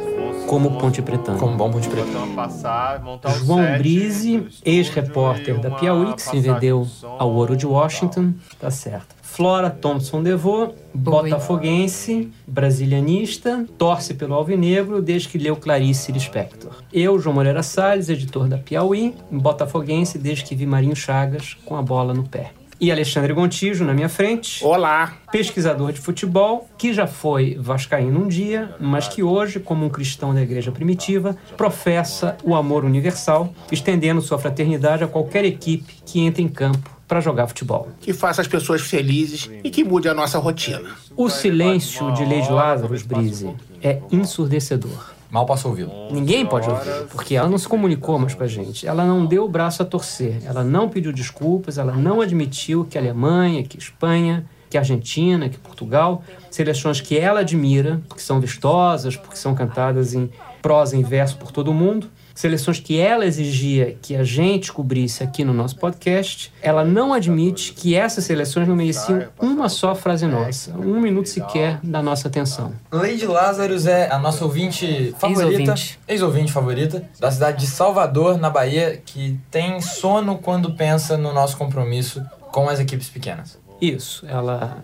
Como 0.47 0.79
Ponte 0.79 1.01
Pretano. 1.01 1.39
Como 1.39 1.57
bom 1.57 1.71
Ponte 1.71 1.89
o 1.89 3.31
João 3.45 3.79
Brise, 3.79 4.47
ex-repórter 4.65 5.59
da 5.59 5.71
Piauí, 5.71 6.13
que 6.15 6.23
se 6.23 6.39
vendeu 6.39 6.87
ao 7.19 7.33
Ouro 7.33 7.57
de 7.57 7.67
Washington. 7.67 8.35
Tá 8.61 8.71
certo. 8.71 9.15
Flora 9.35 9.69
Thompson 9.69 10.23
Devô, 10.23 10.75
botafoguense, 10.95 12.31
brasilianista, 12.47 13.67
torce 13.77 14.15
pelo 14.15 14.33
Alvinegro 14.33 15.03
desde 15.03 15.29
que 15.29 15.39
leu 15.39 15.57
Clarice 15.57 16.13
Lispector. 16.13 16.71
Eu, 16.93 17.19
João 17.19 17.35
Moreira 17.35 17.61
Salles, 17.61 18.09
editor 18.09 18.47
da 18.47 18.59
Piauí, 18.59 19.13
botafoguense 19.29 20.19
desde 20.19 20.45
que 20.45 20.55
vi 20.55 20.67
Marinho 20.67 20.95
Chagas 20.95 21.57
com 21.65 21.75
a 21.75 21.83
bola 21.83 22.15
no 22.15 22.23
pé. 22.23 22.53
E 22.81 22.93
Alexandre 22.93 23.33
Gontijo 23.33 23.85
na 23.85 23.93
minha 23.93 24.09
frente. 24.09 24.65
Olá! 24.65 25.15
Pesquisador 25.33 25.93
de 25.93 26.01
futebol, 26.01 26.69
que 26.79 26.93
já 26.93 27.09
foi 27.09 27.57
vascaíno 27.59 28.21
um 28.21 28.29
dia, 28.29 28.73
mas 28.79 29.09
que 29.09 29.25
hoje, 29.25 29.59
como 29.59 29.85
um 29.85 29.91
cristão 29.91 30.33
da 30.33 30.43
igreja 30.43 30.71
primitiva, 30.71 31.37
professa 31.57 32.37
o 32.45 32.55
amor 32.55 32.85
universal, 32.85 33.53
estendendo 33.73 34.23
sua 34.23 34.39
fraternidade 34.39 35.03
a 35.03 35.09
qualquer 35.09 35.45
equipe 35.45 35.93
que 36.07 36.21
entre 36.21 36.41
em 36.41 36.49
campo 36.49 36.94
para 37.15 37.21
jogar 37.21 37.47
futebol. 37.47 37.91
Que 38.01 38.13
faça 38.13 38.41
as 38.41 38.49
pessoas 38.49 38.83
felizes 38.83 39.49
e 39.63 39.71
que 39.71 39.85
mude 39.85 40.09
a 40.09 40.15
nossa 40.15 40.37
rotina. 40.37 40.97
O 41.17 41.31
silêncio 41.31 42.13
de 42.13 42.25
Lady 42.25 42.51
Lazarus 42.51 43.05
Brise 43.05 43.55
é 43.81 44.01
ensurdecedor. 44.11 45.15
Mal 45.31 45.47
posso 45.47 45.69
ouvi-lo. 45.69 45.93
Ninguém 46.11 46.45
pode 46.45 46.69
ouvir, 46.69 47.07
porque 47.13 47.37
ela 47.37 47.49
não 47.49 47.57
se 47.57 47.69
comunicou 47.69 48.19
mais 48.19 48.35
com 48.35 48.43
a 48.43 48.49
gente. 48.49 48.85
Ela 48.85 49.05
não 49.05 49.25
deu 49.25 49.45
o 49.45 49.49
braço 49.49 49.81
a 49.81 49.85
torcer. 49.85 50.43
Ela 50.45 50.65
não 50.65 50.89
pediu 50.89 51.13
desculpas, 51.13 51.79
ela 51.79 51.93
não 51.93 52.21
admitiu 52.21 52.85
que 52.85 52.99
a 52.99 53.01
Alemanha, 53.01 53.63
que 53.63 53.77
a 53.77 53.81
Espanha, 53.81 54.45
que 54.69 54.77
a 54.77 54.81
Argentina, 54.81 55.49
que 55.49 55.57
Portugal, 55.57 56.25
seleções 56.51 57.01
que 57.01 57.17
ela 57.17 57.41
admira, 57.41 58.03
porque 58.09 58.25
são 58.25 58.41
vistosas, 58.41 59.17
porque 59.17 59.37
são 59.37 59.55
cantadas 59.55 60.15
em 60.15 60.29
prosa 60.61 60.97
e 60.97 61.05
verso 61.05 61.37
por 61.37 61.53
todo 61.53 61.73
mundo, 61.73 62.09
seleções 62.35 62.81
que 62.81 62.99
ela 62.99 63.25
exigia 63.25 63.97
que 64.03 64.17
a 64.17 64.25
gente 64.25 64.73
cobrisse 64.73 65.23
aqui 65.23 65.45
no 65.45 65.55
nosso 65.55 65.77
podcast, 65.77 66.53
ela 66.61 66.85
não 66.85 67.13
admite 67.13 67.73
que 67.73 67.95
essas 67.95 68.25
seleções 68.25 68.67
não 68.67 68.75
mereciam 68.75 69.25
uma 69.41 69.69
só 69.69 69.95
frase 69.95 70.27
nossa, 70.27 70.77
um 70.77 71.01
minuto 71.01 71.29
sequer 71.29 71.79
da 71.83 72.03
nossa 72.03 72.29
atenção. 72.29 72.73
Lady 72.91 73.27
Lazarus 73.27 73.87
é 73.87 74.11
a 74.11 74.19
nossa 74.19 74.45
ouvinte 74.45 75.15
favorita, 75.19 75.63
Ex-ouvinte. 75.63 76.01
ex-ouvinte 76.09 76.53
favorita, 76.53 77.09
da 77.21 77.31
cidade 77.31 77.61
de 77.61 77.67
Salvador, 77.67 78.39
na 78.39 78.51
Bahia, 78.51 79.01
que 79.05 79.39
tem 79.51 79.81
sono 79.81 80.39
quando 80.39 80.73
pensa 80.73 81.17
no 81.17 81.33
nosso 81.33 81.57
compromisso 81.57 82.23
com 82.51 82.69
as 82.69 82.81
equipes 82.81 83.09
pequenas. 83.09 83.59
Isso, 83.81 84.25
ela 84.27 84.83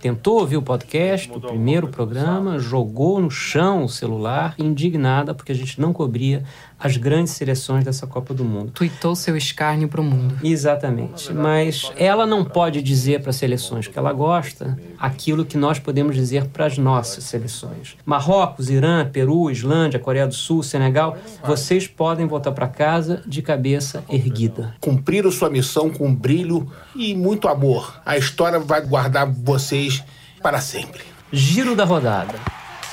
tentou 0.00 0.40
ouvir 0.40 0.56
o 0.56 0.62
podcast, 0.62 1.30
o 1.30 1.40
primeiro 1.40 1.88
programa, 1.88 2.58
jogou 2.58 3.20
no 3.20 3.30
chão 3.30 3.84
o 3.84 3.88
celular, 3.88 4.54
indignada 4.58 5.34
porque 5.34 5.52
a 5.52 5.54
gente 5.54 5.78
não 5.80 5.92
cobria 5.92 6.42
as 6.80 6.96
grandes 6.96 7.34
seleções 7.34 7.84
dessa 7.84 8.06
Copa 8.06 8.32
do 8.32 8.44
Mundo. 8.44 8.72
Tuitou 8.72 9.14
seu 9.14 9.36
escárnio 9.36 9.86
pro 9.86 10.02
mundo. 10.02 10.38
Exatamente. 10.42 11.32
Mas 11.32 11.92
ela 11.96 12.24
não 12.24 12.42
pode 12.42 12.80
dizer 12.80 13.20
para 13.20 13.30
as 13.30 13.36
seleções 13.36 13.86
que 13.86 13.98
ela 13.98 14.12
gosta 14.12 14.78
aquilo 14.98 15.44
que 15.44 15.58
nós 15.58 15.78
podemos 15.78 16.16
dizer 16.16 16.46
para 16.46 16.64
as 16.64 16.78
nossas 16.78 17.24
seleções. 17.24 17.96
Marrocos, 18.06 18.70
Irã, 18.70 19.06
Peru, 19.06 19.50
Islândia, 19.50 20.00
Coreia 20.00 20.26
do 20.26 20.34
Sul, 20.34 20.62
Senegal, 20.62 21.18
vocês 21.44 21.86
podem 21.86 22.26
voltar 22.26 22.52
para 22.52 22.66
casa 22.66 23.22
de 23.26 23.42
cabeça 23.42 24.02
erguida. 24.08 24.74
Cumpriram 24.80 25.30
sua 25.30 25.50
missão 25.50 25.90
com 25.90 26.14
brilho 26.14 26.70
e 26.96 27.14
muito 27.14 27.46
amor. 27.46 28.00
A 28.06 28.16
história 28.16 28.58
vai 28.58 28.80
guardar 28.80 29.30
vocês 29.30 30.02
para 30.42 30.60
sempre. 30.60 31.02
Giro 31.30 31.76
da 31.76 31.84
rodada. 31.84 32.34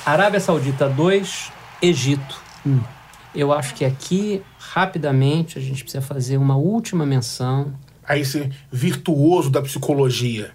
Arábia 0.04 0.40
Saudita 0.40 0.88
2, 0.88 1.52
Egito 1.82 2.40
1. 2.66 2.97
Eu 3.38 3.52
acho 3.52 3.72
que 3.76 3.84
aqui, 3.84 4.42
rapidamente, 4.58 5.60
a 5.60 5.62
gente 5.62 5.84
precisa 5.84 6.02
fazer 6.02 6.36
uma 6.36 6.56
última 6.56 7.06
menção. 7.06 7.72
A 8.04 8.18
esse 8.18 8.50
virtuoso 8.72 9.48
da 9.48 9.62
psicologia. 9.62 10.50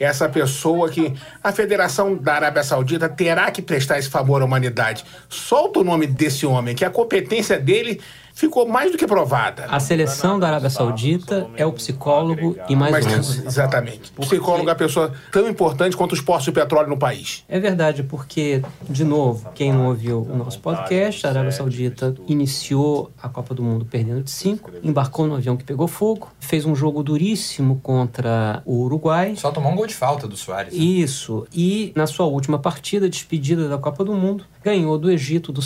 Essa 0.00 0.28
pessoa 0.28 0.88
que 0.88 1.14
a 1.44 1.52
Federação 1.52 2.16
da 2.16 2.34
Arábia 2.34 2.64
Saudita 2.64 3.08
terá 3.08 3.52
que 3.52 3.62
prestar 3.62 4.00
esse 4.00 4.08
favor 4.08 4.42
à 4.42 4.44
humanidade. 4.44 5.04
Solta 5.28 5.78
o 5.78 5.84
nome 5.84 6.08
desse 6.08 6.44
homem, 6.44 6.74
que 6.74 6.84
a 6.84 6.90
competência 6.90 7.56
dele 7.56 8.00
ficou 8.34 8.66
mais 8.66 8.90
do 8.90 8.98
que 8.98 9.06
provada. 9.06 9.66
A 9.66 9.78
seleção 9.78 10.38
da 10.38 10.48
Arábia 10.48 10.68
Saudita 10.68 11.46
é 11.56 11.64
o 11.64 11.72
psicólogo 11.72 12.56
e 12.68 12.74
mais 12.74 12.92
Mas, 12.92 13.06
11. 13.06 13.46
exatamente. 13.46 14.12
Psicólogo 14.12 14.68
é 14.68 14.72
uma 14.72 14.74
pessoa 14.74 15.12
tão 15.30 15.48
importante 15.48 15.96
quanto 15.96 16.12
os 16.12 16.20
postos 16.20 16.46
de 16.46 16.52
petróleo 16.52 16.88
no 16.88 16.98
país. 16.98 17.44
É 17.48 17.60
verdade, 17.60 18.02
porque, 18.02 18.62
de 18.82 19.04
novo, 19.04 19.48
quem 19.54 19.72
não 19.72 19.86
ouviu 19.86 20.20
o 20.22 20.36
nosso 20.36 20.58
podcast, 20.58 21.26
a 21.26 21.30
Arábia 21.30 21.52
Saudita 21.52 22.14
iniciou 22.26 23.10
a 23.22 23.28
Copa 23.28 23.54
do 23.54 23.62
Mundo 23.62 23.84
perdendo 23.84 24.22
de 24.22 24.30
5, 24.30 24.70
embarcou 24.82 25.26
no 25.26 25.36
avião 25.36 25.56
que 25.56 25.64
pegou 25.64 25.86
fogo, 25.86 26.28
fez 26.40 26.64
um 26.66 26.74
jogo 26.74 27.02
duríssimo 27.02 27.78
contra 27.82 28.62
o 28.66 28.82
Uruguai. 28.82 29.34
Só 29.36 29.52
tomou 29.52 29.70
um 29.70 29.76
gol 29.76 29.86
de 29.86 29.94
falta 29.94 30.26
do 30.26 30.36
Soares. 30.36 30.74
Isso. 30.74 31.46
E 31.54 31.92
na 31.94 32.06
sua 32.06 32.26
última 32.26 32.58
partida, 32.58 33.08
despedida 33.08 33.68
da 33.68 33.78
Copa 33.78 34.04
do 34.04 34.12
Mundo, 34.12 34.44
ganhou 34.62 34.98
do 34.98 35.10
Egito, 35.10 35.52
do 35.52 35.62